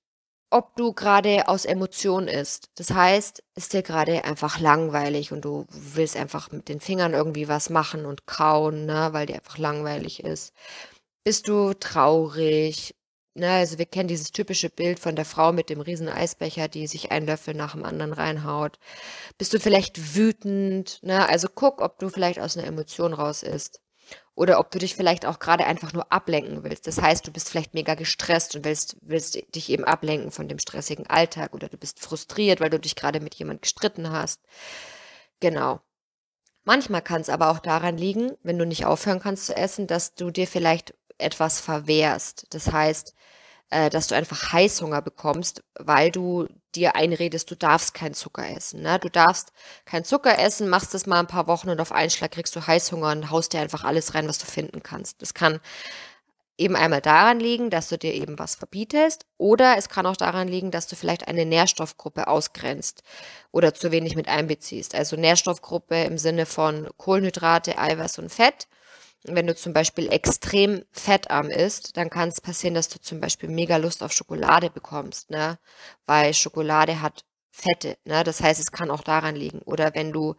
ob 0.51 0.77
du 0.77 0.93
gerade 0.93 1.49
aus 1.49 1.65
Emotion 1.65 2.29
isst. 2.29 2.71
Das 2.75 2.91
heißt, 2.93 3.43
ist 3.55 3.73
dir 3.73 3.83
gerade 3.83 4.25
einfach 4.25 4.59
langweilig 4.61 5.33
und 5.33 5.45
du 5.45 5.67
willst 5.71 6.17
einfach 6.17 6.51
mit 6.51 6.69
den 6.69 6.81
Fingern 6.81 7.15
irgendwie 7.15 7.49
was 7.49 7.71
machen 7.71 8.05
und 8.05 8.27
kauen, 8.27 8.85
ne, 8.87 9.11
weil 9.13 9.27
dir 9.27 9.37
einfach 9.37 9.59
langweilig 9.59 10.25
ist. 10.25 10.53
Bist 11.25 11.49
du 11.49 11.75
traurig? 11.75 12.95
Ne, 13.35 13.49
also 13.51 13.79
wir 13.79 13.87
kennen 13.87 14.09
dieses 14.09 14.33
typische 14.33 14.71
Bild 14.71 14.99
von 14.99 15.15
der 15.15 15.25
Frau 15.25 15.53
mit 15.53 15.71
dem 15.71 15.81
riesen 15.81 16.09
Eisbecher, 16.09 16.67
die 16.69 16.87
sich 16.89 17.13
einen 17.13 17.27
Löffel 17.27 17.55
nach 17.55 17.73
dem 17.73 17.85
anderen 17.85 18.13
reinhaut. 18.13 18.79
Bist 19.39 19.55
du 19.55 19.61
vielleicht 19.61 20.17
wütend? 20.17 20.99
Ne? 21.03 21.29
Also 21.29 21.49
guck, 21.55 21.81
ob 21.81 21.99
du 22.01 22.09
vielleicht 22.09 22.41
aus 22.41 22.57
einer 22.57 22.67
Emotion 22.67 23.15
raus 23.15 23.43
isst. 23.45 23.81
Oder 24.35 24.59
ob 24.59 24.71
du 24.71 24.79
dich 24.79 24.95
vielleicht 24.95 25.27
auch 25.27 25.39
gerade 25.39 25.67
einfach 25.67 25.93
nur 25.93 26.11
ablenken 26.13 26.65
willst. 26.65 26.87
Das 26.87 27.01
heißt, 27.01 27.27
du 27.27 27.33
bist 27.33 27.51
vielleicht 27.51 27.75
mega 27.75 27.95
gestresst 27.95 28.57
und 28.57 28.65
willst, 28.65 28.97
willst 29.03 29.35
dich 29.55 29.69
eben 29.69 29.85
ablenken 29.85 30.31
von 30.31 30.49
dem 30.49 30.59
stressigen 30.59 31.07
Alltag 31.09 31.55
oder 31.55 31.69
du 31.69 31.77
bist 31.77 32.01
frustriert, 32.01 32.61
weil 32.61 32.71
du 32.71 32.79
dich 32.79 32.97
gerade 32.97 33.21
mit 33.21 33.35
jemand 33.35 33.63
gestritten 33.63 34.11
hast. 34.11 34.41
Genau. 35.41 35.81
Manchmal 36.65 37.03
kann 37.03 37.21
es 37.21 37.29
aber 37.29 37.51
auch 37.51 37.59
daran 37.59 37.97
liegen, 37.97 38.33
wenn 38.43 38.59
du 38.59 38.67
nicht 38.67 38.85
aufhören 38.85 39.21
kannst 39.21 39.47
zu 39.47 39.57
essen, 39.57 39.87
dass 39.87 40.15
du 40.15 40.31
dir 40.31 40.47
vielleicht 40.47 40.95
etwas 41.19 41.61
verwehrst. 41.61 42.47
Das 42.51 42.71
heißt, 42.73 43.15
äh, 43.71 43.91
dass 43.91 44.09
du 44.09 44.15
einfach 44.17 44.53
Heißhunger 44.53 45.03
bekommst, 45.03 45.63
weil 45.79 46.11
du 46.11 46.49
dir 46.75 46.97
einredest, 46.97 47.51
du 47.51 47.57
darfst 47.57 47.95
keinen 47.95 48.15
Zucker 48.15 48.49
essen. 48.49 48.83
Ne? 48.83 48.99
Du 48.99 49.09
darfst 49.09 49.53
keinen 49.85 50.05
Zucker 50.05 50.39
essen, 50.39 50.69
machst 50.69 50.95
das 50.95 51.07
mal 51.07 51.21
ein 51.21 51.27
paar 51.27 51.47
Wochen 51.47 51.71
und 51.71 51.81
auf 51.81 51.93
einen 51.93 52.11
Schlag 52.11 52.33
kriegst 52.33 52.55
du 52.55 52.67
Heißhunger 52.67 53.11
und 53.11 53.31
haust 53.31 53.53
dir 53.53 53.61
einfach 53.61 53.85
alles 53.85 54.15
rein, 54.15 54.29
was 54.29 54.39
du 54.39 54.47
finden 54.47 54.83
kannst. 54.83 55.23
Das 55.23 55.35
kann 55.35 55.61
eben 56.59 56.77
einmal 56.77 57.01
daran 57.01 57.41
liegen, 57.41 57.71
dass 57.71 57.89
du 57.89 57.97
dir 57.97 58.13
eben 58.13 58.39
was 58.39 58.55
verbietest 58.55 59.25
oder 59.39 59.77
es 59.79 59.89
kann 59.89 60.05
auch 60.07 60.17
daran 60.17 60.47
liegen, 60.47 60.71
dass 60.71 60.87
du 60.87 60.95
vielleicht 60.95 61.27
eine 61.27 61.47
Nährstoffgruppe 61.47 62.29
ausgrenzt 62.29 63.03
oder 63.51 63.73
zu 63.73 63.91
wenig 63.91 64.15
mit 64.15 64.29
einbeziehst. 64.29 64.95
Also 64.95 65.17
Nährstoffgruppe 65.17 66.05
im 66.05 66.19
Sinne 66.19 66.45
von 66.45 66.89
Kohlenhydrate, 66.99 67.79
Eiweiß 67.79 68.19
und 68.19 68.31
Fett 68.31 68.69
wenn 69.25 69.47
du 69.47 69.55
zum 69.55 69.73
Beispiel 69.73 70.11
extrem 70.13 70.85
fettarm 70.93 71.51
isst, 71.51 71.97
dann 71.97 72.11
kann 72.11 72.29
es 72.31 72.41
passieren, 72.41 72.75
dass 72.75 72.89
du 72.89 73.01
zum 73.01 73.21
Beispiel 73.21 73.49
mega 73.49 73.77
Lust 73.77 74.03
auf 74.03 74.13
Schokolade 74.13 74.71
bekommst, 74.71 75.31
ne? 75.31 75.59
Weil 76.07 76.35
Schokolade 76.35 77.01
hat 77.03 77.25
Fette, 77.51 77.99
ne? 78.05 78.25
Das 78.25 78.41
heißt, 78.43 78.61
es 78.61 78.73
kann 78.73 78.91
auch 78.91 79.03
daran 79.03 79.37
liegen. 79.37 79.61
Oder 79.63 79.95
wenn 79.95 80.13
du 80.13 80.37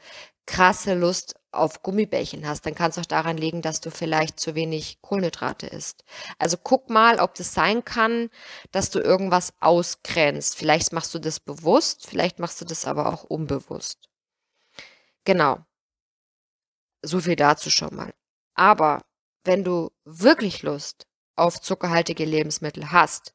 krasse 0.48 0.94
Lust 0.96 1.36
auf 1.52 1.84
Gummibärchen 1.84 2.48
hast, 2.48 2.66
dann 2.66 2.76
kann 2.76 2.92
es 2.92 2.98
auch 2.98 3.06
daran 3.06 3.38
liegen, 3.38 3.62
dass 3.62 3.82
du 3.82 3.92
vielleicht 3.92 4.40
zu 4.40 4.56
wenig 4.56 5.00
Kohlenhydrate 5.02 5.68
isst. 5.68 6.04
Also 6.40 6.58
guck 6.58 6.90
mal, 6.90 7.20
ob 7.20 7.36
das 7.36 7.54
sein 7.54 7.86
kann, 7.86 8.30
dass 8.72 8.90
du 8.90 9.00
irgendwas 9.00 9.54
ausgrenzt. 9.60 10.56
Vielleicht 10.56 10.94
machst 10.94 11.14
du 11.14 11.20
das 11.20 11.40
bewusst, 11.40 12.08
vielleicht 12.08 12.40
machst 12.40 12.60
du 12.62 12.66
das 12.66 12.86
aber 12.86 13.14
auch 13.14 13.24
unbewusst. 13.26 14.10
Genau. 15.26 15.66
So 17.04 17.20
viel 17.20 17.36
dazu 17.36 17.70
schon 17.70 17.96
mal. 17.96 18.12
Aber 18.56 19.02
wenn 19.44 19.64
du 19.64 19.90
wirklich 20.06 20.64
Lust 20.64 21.08
auf 21.36 21.60
zuckerhaltige 21.60 22.26
Lebensmittel 22.26 22.92
hast 22.92 23.34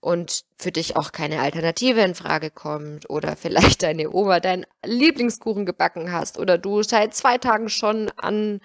und 0.00 0.44
für 0.56 0.72
dich 0.72 0.96
auch 0.96 1.12
keine 1.12 1.40
Alternative 1.40 2.00
in 2.00 2.14
Frage 2.14 2.50
kommt 2.50 3.08
oder 3.10 3.36
vielleicht 3.36 3.82
deine 3.82 4.10
Oma 4.10 4.40
deinen 4.40 4.66
Lieblingskuchen 4.84 5.66
gebacken 5.66 6.12
hast 6.12 6.38
oder 6.38 6.58
du 6.58 6.82
seit 6.82 7.14
zwei 7.14 7.38
Tagen 7.38 7.68
schon 7.68 8.10
an, 8.16 8.60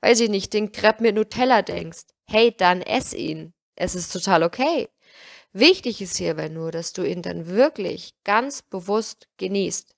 weiß 0.00 0.20
ich 0.20 0.30
nicht, 0.30 0.52
den 0.52 0.72
Crepe 0.72 1.02
mit 1.02 1.14
Nutella 1.14 1.62
denkst, 1.62 2.02
hey, 2.28 2.54
dann 2.56 2.82
ess 2.82 3.12
ihn. 3.12 3.52
Es 3.74 3.94
ist 3.94 4.12
total 4.12 4.42
okay. 4.42 4.88
Wichtig 5.52 6.00
ist 6.00 6.16
hierbei 6.16 6.48
nur, 6.48 6.70
dass 6.70 6.92
du 6.92 7.02
ihn 7.02 7.22
dann 7.22 7.48
wirklich 7.48 8.14
ganz 8.24 8.62
bewusst 8.62 9.26
genießt. 9.38 9.96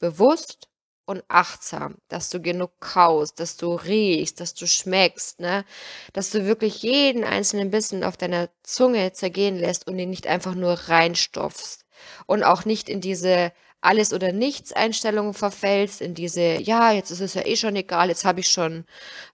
Bewusst 0.00 0.68
und 1.08 1.24
achtsam, 1.28 1.96
dass 2.08 2.28
du 2.28 2.40
genug 2.40 2.70
kaust, 2.80 3.40
dass 3.40 3.56
du 3.56 3.74
riechst, 3.74 4.40
dass 4.40 4.54
du 4.54 4.66
schmeckst, 4.66 5.40
ne? 5.40 5.64
Dass 6.12 6.30
du 6.30 6.44
wirklich 6.44 6.82
jeden 6.82 7.24
einzelnen 7.24 7.70
Bissen 7.70 8.04
auf 8.04 8.16
deiner 8.16 8.50
Zunge 8.62 9.12
zergehen 9.12 9.58
lässt 9.58 9.86
und 9.88 9.98
ihn 9.98 10.10
nicht 10.10 10.26
einfach 10.26 10.54
nur 10.54 10.72
reinstopfst. 10.72 11.86
Und 12.26 12.44
auch 12.44 12.64
nicht 12.64 12.88
in 12.88 13.00
diese 13.00 13.52
alles 13.80 14.12
oder 14.12 14.32
nichts 14.32 14.72
Einstellungen 14.72 15.34
verfällst, 15.34 16.00
in 16.00 16.14
diese, 16.14 16.60
ja, 16.60 16.92
jetzt 16.92 17.10
ist 17.10 17.20
es 17.20 17.34
ja 17.34 17.46
eh 17.46 17.56
schon 17.56 17.76
egal, 17.76 18.08
jetzt 18.08 18.24
habe 18.24 18.40
ich 18.40 18.48
schon, 18.48 18.84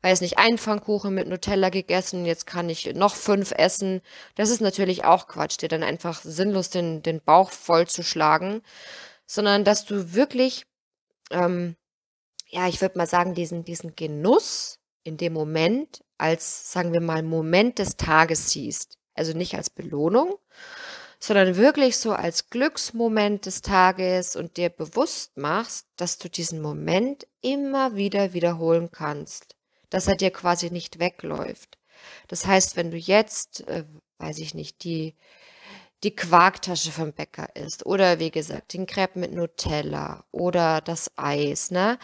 weiß 0.02 0.20
nicht, 0.20 0.38
einen 0.38 0.58
Pfannkuchen 0.58 1.14
mit 1.14 1.28
Nutella 1.28 1.70
gegessen, 1.70 2.26
jetzt 2.26 2.46
kann 2.46 2.68
ich 2.68 2.94
noch 2.94 3.14
fünf 3.16 3.52
essen. 3.52 4.02
Das 4.34 4.50
ist 4.50 4.60
natürlich 4.60 5.04
auch 5.04 5.28
Quatsch, 5.28 5.60
dir 5.60 5.68
dann 5.68 5.82
einfach 5.82 6.20
sinnlos 6.22 6.70
den, 6.70 7.02
den 7.02 7.20
Bauch 7.22 7.50
vollzuschlagen, 7.50 8.62
sondern 9.26 9.64
dass 9.64 9.86
du 9.86 10.12
wirklich 10.12 10.66
ähm, 11.34 11.76
ja, 12.48 12.68
ich 12.68 12.80
würde 12.80 12.98
mal 12.98 13.06
sagen, 13.06 13.34
diesen, 13.34 13.64
diesen 13.64 13.96
Genuss 13.96 14.78
in 15.02 15.16
dem 15.16 15.32
Moment 15.32 16.04
als, 16.18 16.72
sagen 16.72 16.92
wir 16.92 17.00
mal, 17.00 17.22
Moment 17.22 17.78
des 17.78 17.96
Tages 17.96 18.50
siehst. 18.50 18.98
Also 19.14 19.36
nicht 19.36 19.54
als 19.54 19.70
Belohnung, 19.70 20.36
sondern 21.20 21.56
wirklich 21.56 21.96
so 21.96 22.12
als 22.12 22.50
Glücksmoment 22.50 23.46
des 23.46 23.62
Tages 23.62 24.36
und 24.36 24.56
dir 24.56 24.70
bewusst 24.70 25.36
machst, 25.36 25.86
dass 25.96 26.18
du 26.18 26.28
diesen 26.28 26.60
Moment 26.60 27.26
immer 27.40 27.96
wieder 27.96 28.32
wiederholen 28.32 28.90
kannst, 28.90 29.56
dass 29.90 30.06
er 30.06 30.16
dir 30.16 30.30
quasi 30.30 30.70
nicht 30.70 30.98
wegläuft. 30.98 31.78
Das 32.28 32.46
heißt, 32.46 32.76
wenn 32.76 32.90
du 32.90 32.96
jetzt, 32.96 33.66
äh, 33.68 33.84
weiß 34.18 34.38
ich 34.38 34.54
nicht, 34.54 34.84
die 34.84 35.14
die 36.04 36.14
Quarktasche 36.14 36.92
vom 36.92 37.12
Bäcker 37.12 37.48
isst 37.56 37.86
oder 37.86 38.18
wie 38.18 38.30
gesagt 38.30 38.74
den 38.74 38.86
Crepe 38.86 39.18
mit 39.18 39.32
Nutella 39.32 40.24
oder 40.30 40.80
das 40.82 41.10
Eis, 41.16 41.70
ne? 41.70 41.98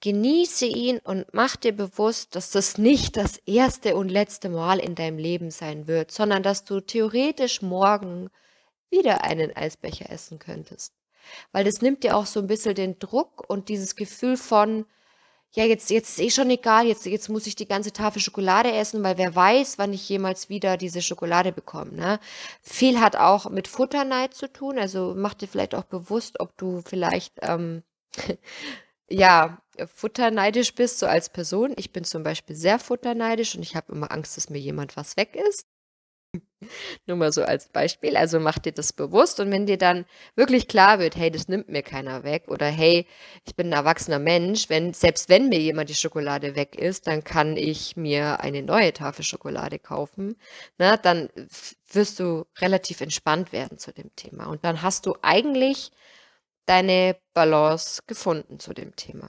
Genieße 0.00 0.66
ihn 0.66 0.98
und 0.98 1.26
mach 1.32 1.56
dir 1.56 1.72
bewusst, 1.72 2.36
dass 2.36 2.50
das 2.50 2.76
nicht 2.76 3.16
das 3.16 3.38
erste 3.38 3.96
und 3.96 4.10
letzte 4.10 4.50
Mal 4.50 4.78
in 4.78 4.94
deinem 4.94 5.16
Leben 5.16 5.50
sein 5.50 5.86
wird, 5.86 6.12
sondern 6.12 6.42
dass 6.42 6.64
du 6.64 6.80
theoretisch 6.80 7.62
morgen 7.62 8.28
wieder 8.90 9.24
einen 9.24 9.56
Eisbecher 9.56 10.10
essen 10.10 10.38
könntest. 10.38 10.92
Weil 11.50 11.64
das 11.64 11.80
nimmt 11.80 12.04
dir 12.04 12.14
auch 12.14 12.26
so 12.26 12.40
ein 12.40 12.46
bisschen 12.46 12.74
den 12.74 12.98
Druck 12.98 13.48
und 13.48 13.70
dieses 13.70 13.96
Gefühl 13.96 14.36
von, 14.36 14.84
ja, 15.54 15.64
jetzt, 15.64 15.90
jetzt 15.90 16.10
ist 16.10 16.24
eh 16.24 16.30
schon 16.30 16.50
egal, 16.50 16.86
jetzt, 16.86 17.06
jetzt 17.06 17.28
muss 17.28 17.46
ich 17.46 17.56
die 17.56 17.66
ganze 17.66 17.92
Tafel 17.92 18.20
Schokolade 18.20 18.72
essen, 18.72 19.02
weil 19.02 19.16
wer 19.16 19.34
weiß, 19.34 19.78
wann 19.78 19.92
ich 19.92 20.08
jemals 20.08 20.48
wieder 20.48 20.76
diese 20.76 21.00
Schokolade 21.00 21.52
bekomme. 21.52 21.92
Ne? 21.92 22.20
Viel 22.62 23.00
hat 23.00 23.16
auch 23.16 23.48
mit 23.50 23.68
Futterneid 23.68 24.34
zu 24.34 24.52
tun, 24.52 24.78
also 24.78 25.14
mach 25.16 25.34
dir 25.34 25.48
vielleicht 25.48 25.74
auch 25.74 25.84
bewusst, 25.84 26.40
ob 26.40 26.56
du 26.58 26.82
vielleicht, 26.82 27.34
ähm, 27.42 27.82
ja, 29.08 29.62
futterneidisch 29.94 30.74
bist, 30.74 30.98
so 30.98 31.06
als 31.06 31.28
Person. 31.28 31.74
Ich 31.76 31.92
bin 31.92 32.04
zum 32.04 32.22
Beispiel 32.22 32.56
sehr 32.56 32.78
futterneidisch 32.78 33.54
und 33.54 33.62
ich 33.62 33.76
habe 33.76 33.92
immer 33.92 34.10
Angst, 34.10 34.36
dass 34.36 34.50
mir 34.50 34.58
jemand 34.58 34.96
was 34.96 35.16
weg 35.16 35.36
ist. 35.36 35.66
Nur 37.06 37.16
mal 37.16 37.32
so 37.32 37.42
als 37.42 37.68
Beispiel. 37.68 38.16
Also 38.16 38.40
mach 38.40 38.58
dir 38.58 38.72
das 38.72 38.92
bewusst 38.92 39.40
und 39.40 39.50
wenn 39.50 39.66
dir 39.66 39.78
dann 39.78 40.04
wirklich 40.34 40.68
klar 40.68 40.98
wird, 40.98 41.16
hey, 41.16 41.30
das 41.30 41.48
nimmt 41.48 41.68
mir 41.68 41.82
keiner 41.82 42.24
weg 42.24 42.44
oder 42.48 42.66
hey, 42.66 43.06
ich 43.44 43.54
bin 43.54 43.68
ein 43.68 43.72
erwachsener 43.72 44.18
Mensch, 44.18 44.68
wenn, 44.68 44.94
selbst 44.94 45.28
wenn 45.28 45.48
mir 45.48 45.60
jemand 45.60 45.90
die 45.90 45.94
Schokolade 45.94 46.56
weg 46.56 46.76
ist, 46.76 47.06
dann 47.06 47.24
kann 47.24 47.56
ich 47.56 47.96
mir 47.96 48.40
eine 48.40 48.62
neue 48.62 48.92
Tafel 48.92 49.24
Schokolade 49.24 49.78
kaufen. 49.78 50.36
Na, 50.78 50.92
ne? 50.92 51.00
dann 51.02 51.28
wirst 51.92 52.20
du 52.20 52.46
relativ 52.58 53.00
entspannt 53.00 53.52
werden 53.52 53.78
zu 53.78 53.92
dem 53.92 54.14
Thema. 54.16 54.46
Und 54.46 54.64
dann 54.64 54.82
hast 54.82 55.06
du 55.06 55.14
eigentlich 55.22 55.90
deine 56.66 57.16
Balance 57.32 58.02
gefunden 58.06 58.58
zu 58.58 58.74
dem 58.74 58.94
Thema. 58.96 59.28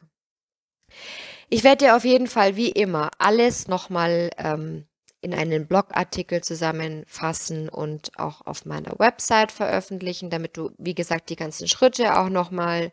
Ich 1.50 1.64
werde 1.64 1.86
dir 1.86 1.96
auf 1.96 2.04
jeden 2.04 2.28
Fall 2.28 2.56
wie 2.56 2.70
immer 2.70 3.12
alles 3.20 3.68
nochmal 3.68 4.32
ähm, 4.38 4.86
in 5.22 5.34
einen 5.34 5.68
Blogartikel 5.68 6.42
zusammenfassen 6.42 7.70
und 7.70 8.12
auch 8.18 8.46
auf 8.46 8.66
meiner 8.66 9.00
Website 9.00 9.52
veröffentlichen, 9.52 10.30
damit 10.30 10.58
du, 10.58 10.72
wie 10.78 10.96
gesagt, 10.96 11.30
die 11.30 11.36
ganzen 11.36 11.68
Schritte 11.68 12.18
auch 12.20 12.30
nochmal 12.30 12.92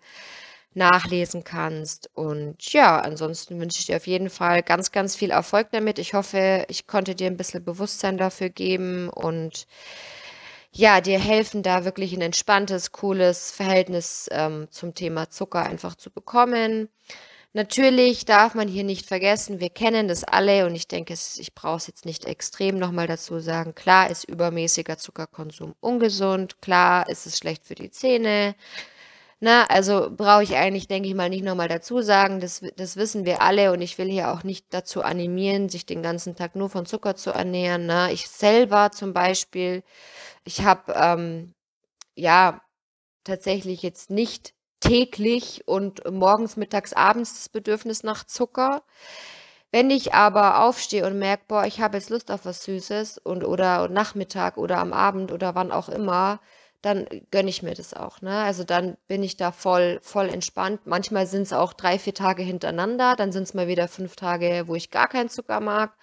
nachlesen 0.75 1.45
kannst. 1.45 2.11
Und 2.15 2.73
ja, 2.73 2.99
ansonsten 3.01 3.61
wünsche 3.61 3.79
ich 3.79 3.87
dir 3.87 3.97
auf 3.97 4.07
jeden 4.07 4.31
Fall 4.31 4.63
ganz, 4.63 4.93
ganz 4.93 5.17
viel 5.17 5.31
Erfolg 5.31 5.69
damit. 5.73 5.99
Ich 5.99 6.15
hoffe, 6.15 6.65
ich 6.69 6.87
konnte 6.87 7.15
dir 7.15 7.29
ein 7.29 7.37
bisschen 7.37 7.65
Bewusstsein 7.65 8.19
dafür 8.19 8.49
geben 8.49 9.09
und 9.09 9.67
ja, 10.73 11.01
dir 11.01 11.21
helfen, 11.21 11.63
da 11.63 11.85
wirklich 11.85 12.13
ein 12.15 12.21
entspanntes, 12.21 12.91
cooles 12.91 13.53
Verhältnis 13.53 14.29
ähm, 14.33 14.67
zum 14.71 14.95
Thema 14.95 15.31
Zucker 15.31 15.63
einfach 15.63 15.95
zu 15.95 16.11
bekommen. 16.11 16.89
Natürlich 17.57 18.25
darf 18.25 18.57
man 18.57 18.67
hier 18.67 18.83
nicht 18.83 19.07
vergessen, 19.07 19.61
wir 19.61 19.71
kennen 19.71 20.09
das 20.09 20.25
alle 20.25 20.67
und 20.67 20.75
ich 20.75 20.89
denke, 20.89 21.15
ich 21.15 21.55
brauche 21.55 21.77
es 21.77 21.87
jetzt 21.87 22.05
nicht 22.05 22.25
extrem 22.25 22.79
nochmal 22.81 23.07
dazu 23.07 23.39
sagen. 23.39 23.77
Klar 23.77 24.11
ist 24.11 24.25
übermäßiger 24.25 24.99
Zuckerkonsum 24.99 25.77
ungesund, 25.79 26.61
klar 26.61 27.09
ist 27.09 27.27
es 27.27 27.39
schlecht 27.39 27.65
für 27.65 27.77
die 27.77 27.93
Zähne. 27.93 28.57
Na, 29.41 29.67
also 29.67 30.11
brauche 30.11 30.43
ich 30.43 30.57
eigentlich, 30.57 30.89
denke 30.89 31.09
ich 31.09 31.15
mal, 31.15 31.29
nicht 31.31 31.45
nochmal 31.45 31.69
dazu 31.69 32.01
sagen. 32.03 32.41
Das, 32.41 32.63
das 32.77 32.97
wissen 32.97 33.25
wir 33.25 33.41
alle 33.43 33.73
und 33.73 33.83
ich 33.83 33.99
will 33.99 34.09
hier 34.11 34.33
auch 34.33 34.43
nicht 34.43 34.67
dazu 34.71 35.03
animieren, 35.03 35.69
sich 35.69 35.87
den 35.87 36.03
ganzen 36.03 36.35
Tag 36.37 36.57
nur 36.57 36.71
von 36.71 36.87
Zucker 36.87 37.15
zu 37.15 37.31
ernähren. 37.31 37.87
Na, 37.87 38.11
ich 38.11 38.29
selber 38.29 38.91
zum 38.91 39.13
Beispiel, 39.13 39.85
ich 40.45 40.63
habe 40.63 40.93
ähm, 40.95 41.55
ja 42.17 42.63
tatsächlich 43.25 43.83
jetzt 43.83 44.11
nicht 44.11 44.54
täglich 44.85 45.63
und 45.67 46.03
morgens, 46.11 46.57
mittags, 46.57 46.93
abends 46.93 47.35
das 47.35 47.49
Bedürfnis 47.49 48.03
nach 48.03 48.25
Zucker. 48.25 48.83
Wenn 49.73 49.91
ich 49.91 50.15
aber 50.15 50.63
aufstehe 50.63 51.07
und 51.07 51.19
merke, 51.19 51.45
boah, 51.49 51.65
ich 51.67 51.81
habe 51.81 51.97
jetzt 51.97 52.11
Lust 52.11 52.31
auf 52.31 52.45
was 52.45 52.63
Süßes 52.65 53.19
und 53.19 53.45
oder 53.45 53.89
Nachmittag 53.89 54.57
oder 54.57 54.79
am 54.79 54.93
Abend 54.93 55.33
oder 55.33 55.55
wann 55.57 55.73
auch 55.73 55.89
immer, 55.89 56.41
dann 56.83 57.07
gönne 57.31 57.49
ich 57.49 57.63
mir 57.63 57.75
das 57.75 57.95
auch, 57.95 58.21
ne? 58.21 58.43
Also, 58.45 58.63
dann 58.63 58.97
bin 59.09 59.23
ich 59.23 59.37
da 59.37 59.53
voll 59.53 60.01
voll 60.03 60.29
entspannt. 60.29 60.83
Manchmal 60.87 61.27
sind 61.27 61.43
es 61.43 61.53
auch 61.53 61.73
drei, 61.73 61.99
vier 61.99 62.15
Tage 62.15 62.43
hintereinander, 62.43 63.17
dann 63.17 63.33
sind 63.33 63.45
es 63.45 63.55
mal 63.55 63.69
wieder 63.69 63.89
fünf 63.89 64.17
Tage, 64.17 64.65
wo 64.67 64.75
ich 64.75 64.91
gar 64.91 65.09
keinen 65.09 65.31
Zucker 65.31 65.61
mag. 65.61 65.97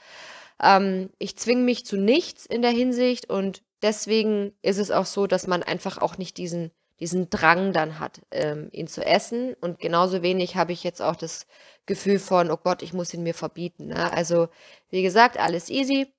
Ähm, 0.61 1.09
ich 1.19 1.37
zwinge 1.37 1.63
mich 1.63 1.85
zu 1.85 1.97
nichts 1.97 2.45
in 2.45 2.61
der 2.61 2.71
Hinsicht 2.71 3.29
und 3.29 3.63
deswegen 3.81 4.53
ist 4.63 4.79
es 4.79 4.91
auch 4.91 5.05
so, 5.05 5.27
dass 5.27 5.47
man 5.47 5.63
einfach 5.63 5.99
auch 5.99 6.17
nicht 6.17 6.37
diesen 6.37 6.71
diesen 7.01 7.29
Drang 7.29 7.73
dann 7.73 7.99
hat, 7.99 8.21
ähm, 8.31 8.69
ihn 8.71 8.87
zu 8.87 9.05
essen 9.05 9.55
und 9.59 9.79
genauso 9.79 10.21
wenig 10.21 10.55
habe 10.55 10.71
ich 10.71 10.83
jetzt 10.83 11.01
auch 11.01 11.15
das 11.15 11.47
Gefühl 11.87 12.19
von: 12.19 12.51
„Oh 12.51 12.57
Gott, 12.57 12.83
ich 12.83 12.93
muss 12.93 13.13
ihn 13.13 13.23
mir 13.23 13.33
verbieten“, 13.33 13.87
ne? 13.87 14.13
Also, 14.13 14.49
wie 14.91 15.01
gesagt, 15.01 15.37
alles 15.37 15.69
easy. 15.69 16.13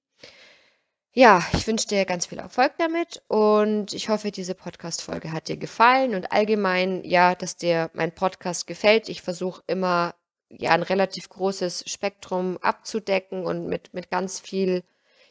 Ja, 1.15 1.45
ich 1.53 1.67
wünsche 1.67 1.87
dir 1.89 2.05
ganz 2.07 2.27
viel 2.27 2.39
Erfolg 2.39 2.73
damit 2.79 3.23
und 3.29 3.93
ich 3.93 4.09
hoffe, 4.09 4.31
diese 4.31 4.55
Podcast-Folge 4.55 5.31
hat 5.31 5.49
dir 5.49 5.59
gefallen 5.59 6.15
und 6.15 6.33
allgemein, 6.33 7.05
ja, 7.05 7.35
dass 7.35 7.57
dir 7.57 7.91
mein 7.93 8.15
Podcast 8.15 8.67
gefällt. 8.67 9.09
Ich 9.11 9.21
versuche 9.21 9.63
immer, 9.67 10.15
ja, 10.49 10.71
ein 10.71 10.83
relativ 10.83 11.29
großes 11.29 11.85
Spektrum 11.87 12.57
abzudecken 12.59 13.45
und 13.45 13.67
mit, 13.67 13.93
mit 13.93 14.11
ganz 14.11 14.41
viel, 14.41 14.85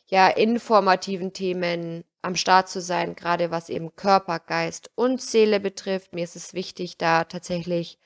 ja, 0.06 0.28
informativen 0.30 1.34
Themen 1.34 2.04
am 2.22 2.36
Start 2.36 2.70
zu 2.70 2.82
sein, 2.82 3.16
gerade 3.16 3.52
was 3.52 3.70
eben 3.70 3.96
Körper, 3.96 4.40
Geist 4.40 4.92
und 4.96 5.22
Seele 5.22 5.60
betrifft. 5.60 6.14
Mir 6.14 6.24
ist 6.24 6.36
es 6.36 6.54
wichtig, 6.54 6.98
da 6.98 7.24
tatsächlich 7.24 8.00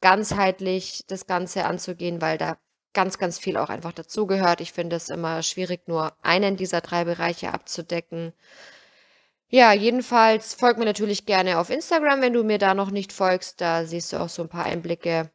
ganzheitlich 0.00 1.04
das 1.06 1.26
Ganze 1.26 1.64
anzugehen, 1.64 2.20
weil 2.20 2.38
da 2.38 2.58
ganz, 2.92 3.18
ganz 3.18 3.38
viel 3.38 3.56
auch 3.56 3.68
einfach 3.68 3.92
dazugehört. 3.92 4.60
Ich 4.60 4.72
finde 4.72 4.96
es 4.96 5.10
immer 5.10 5.42
schwierig, 5.42 5.86
nur 5.86 6.16
einen 6.22 6.56
dieser 6.56 6.80
drei 6.80 7.04
Bereiche 7.04 7.52
abzudecken. 7.52 8.32
Ja, 9.48 9.72
jedenfalls 9.72 10.54
folg 10.54 10.76
mir 10.78 10.84
natürlich 10.86 11.24
gerne 11.26 11.58
auf 11.58 11.70
Instagram, 11.70 12.20
wenn 12.20 12.32
du 12.32 12.42
mir 12.42 12.58
da 12.58 12.74
noch 12.74 12.90
nicht 12.90 13.12
folgst. 13.12 13.60
Da 13.60 13.84
siehst 13.84 14.12
du 14.12 14.18
auch 14.18 14.28
so 14.28 14.42
ein 14.42 14.48
paar 14.48 14.64
Einblicke, 14.66 15.30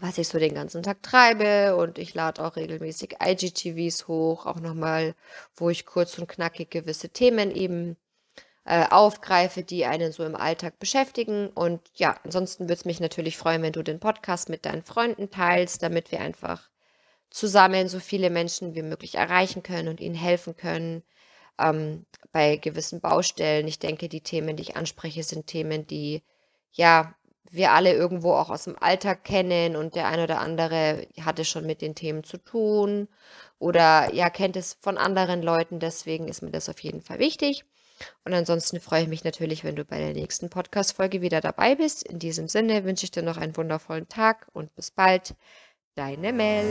was 0.00 0.18
ich 0.18 0.28
so 0.28 0.38
den 0.38 0.54
ganzen 0.54 0.82
Tag 0.82 1.02
treibe. 1.02 1.76
Und 1.76 1.98
ich 1.98 2.14
lade 2.14 2.44
auch 2.44 2.56
regelmäßig 2.56 3.16
IGTVs 3.22 4.08
hoch, 4.08 4.46
auch 4.46 4.60
nochmal, 4.60 5.14
wo 5.56 5.70
ich 5.70 5.86
kurz 5.86 6.18
und 6.18 6.28
knackig 6.28 6.70
gewisse 6.70 7.08
Themen 7.08 7.50
eben 7.50 7.96
äh, 8.64 8.86
aufgreife, 8.88 9.62
die 9.62 9.86
einen 9.86 10.12
so 10.12 10.24
im 10.24 10.36
Alltag 10.36 10.78
beschäftigen. 10.78 11.48
Und 11.48 11.80
ja, 11.94 12.16
ansonsten 12.24 12.64
würde 12.64 12.74
es 12.74 12.84
mich 12.84 13.00
natürlich 13.00 13.36
freuen, 13.36 13.62
wenn 13.62 13.72
du 13.72 13.82
den 13.82 14.00
Podcast 14.00 14.48
mit 14.48 14.66
deinen 14.66 14.82
Freunden 14.82 15.30
teilst, 15.30 15.82
damit 15.82 16.12
wir 16.12 16.20
einfach 16.20 16.68
zusammen 17.30 17.88
so 17.88 18.00
viele 18.00 18.30
Menschen 18.30 18.74
wie 18.74 18.82
möglich 18.82 19.16
erreichen 19.16 19.62
können 19.62 19.88
und 19.88 20.00
ihnen 20.00 20.14
helfen 20.14 20.56
können 20.56 21.02
ähm, 21.58 22.06
bei 22.32 22.56
gewissen 22.56 23.00
Baustellen. 23.00 23.66
Ich 23.68 23.78
denke, 23.78 24.08
die 24.08 24.22
Themen, 24.22 24.56
die 24.56 24.62
ich 24.62 24.76
anspreche, 24.76 25.22
sind 25.22 25.46
Themen, 25.46 25.86
die 25.86 26.22
ja 26.72 27.14
wir 27.50 27.72
alle 27.72 27.92
irgendwo 27.92 28.32
auch 28.32 28.50
aus 28.50 28.64
dem 28.64 28.76
Alltag 28.80 29.24
kennen 29.24 29.76
und 29.76 29.94
der 29.94 30.08
eine 30.08 30.24
oder 30.24 30.40
andere 30.40 31.06
hatte 31.20 31.44
schon 31.44 31.66
mit 31.66 31.82
den 31.82 31.94
Themen 31.94 32.24
zu 32.24 32.38
tun 32.38 33.08
oder 33.58 34.12
ja 34.14 34.30
kennt 34.30 34.56
es 34.56 34.76
von 34.80 34.98
anderen 34.98 35.42
Leuten. 35.42 35.80
Deswegen 35.80 36.28
ist 36.28 36.42
mir 36.42 36.50
das 36.50 36.68
auf 36.68 36.80
jeden 36.80 37.02
Fall 37.02 37.18
wichtig. 37.18 37.64
Und 38.24 38.32
ansonsten 38.32 38.80
freue 38.80 39.02
ich 39.02 39.08
mich 39.08 39.24
natürlich, 39.24 39.64
wenn 39.64 39.76
du 39.76 39.84
bei 39.84 39.98
der 39.98 40.12
nächsten 40.12 40.50
Podcast-Folge 40.50 41.20
wieder 41.20 41.40
dabei 41.40 41.74
bist. 41.74 42.04
In 42.04 42.18
diesem 42.18 42.48
Sinne 42.48 42.84
wünsche 42.84 43.04
ich 43.04 43.10
dir 43.10 43.22
noch 43.22 43.36
einen 43.36 43.56
wundervollen 43.56 44.08
Tag 44.08 44.46
und 44.52 44.74
bis 44.76 44.90
bald. 44.90 45.34
Deine 45.94 46.32
Mel. 46.32 46.64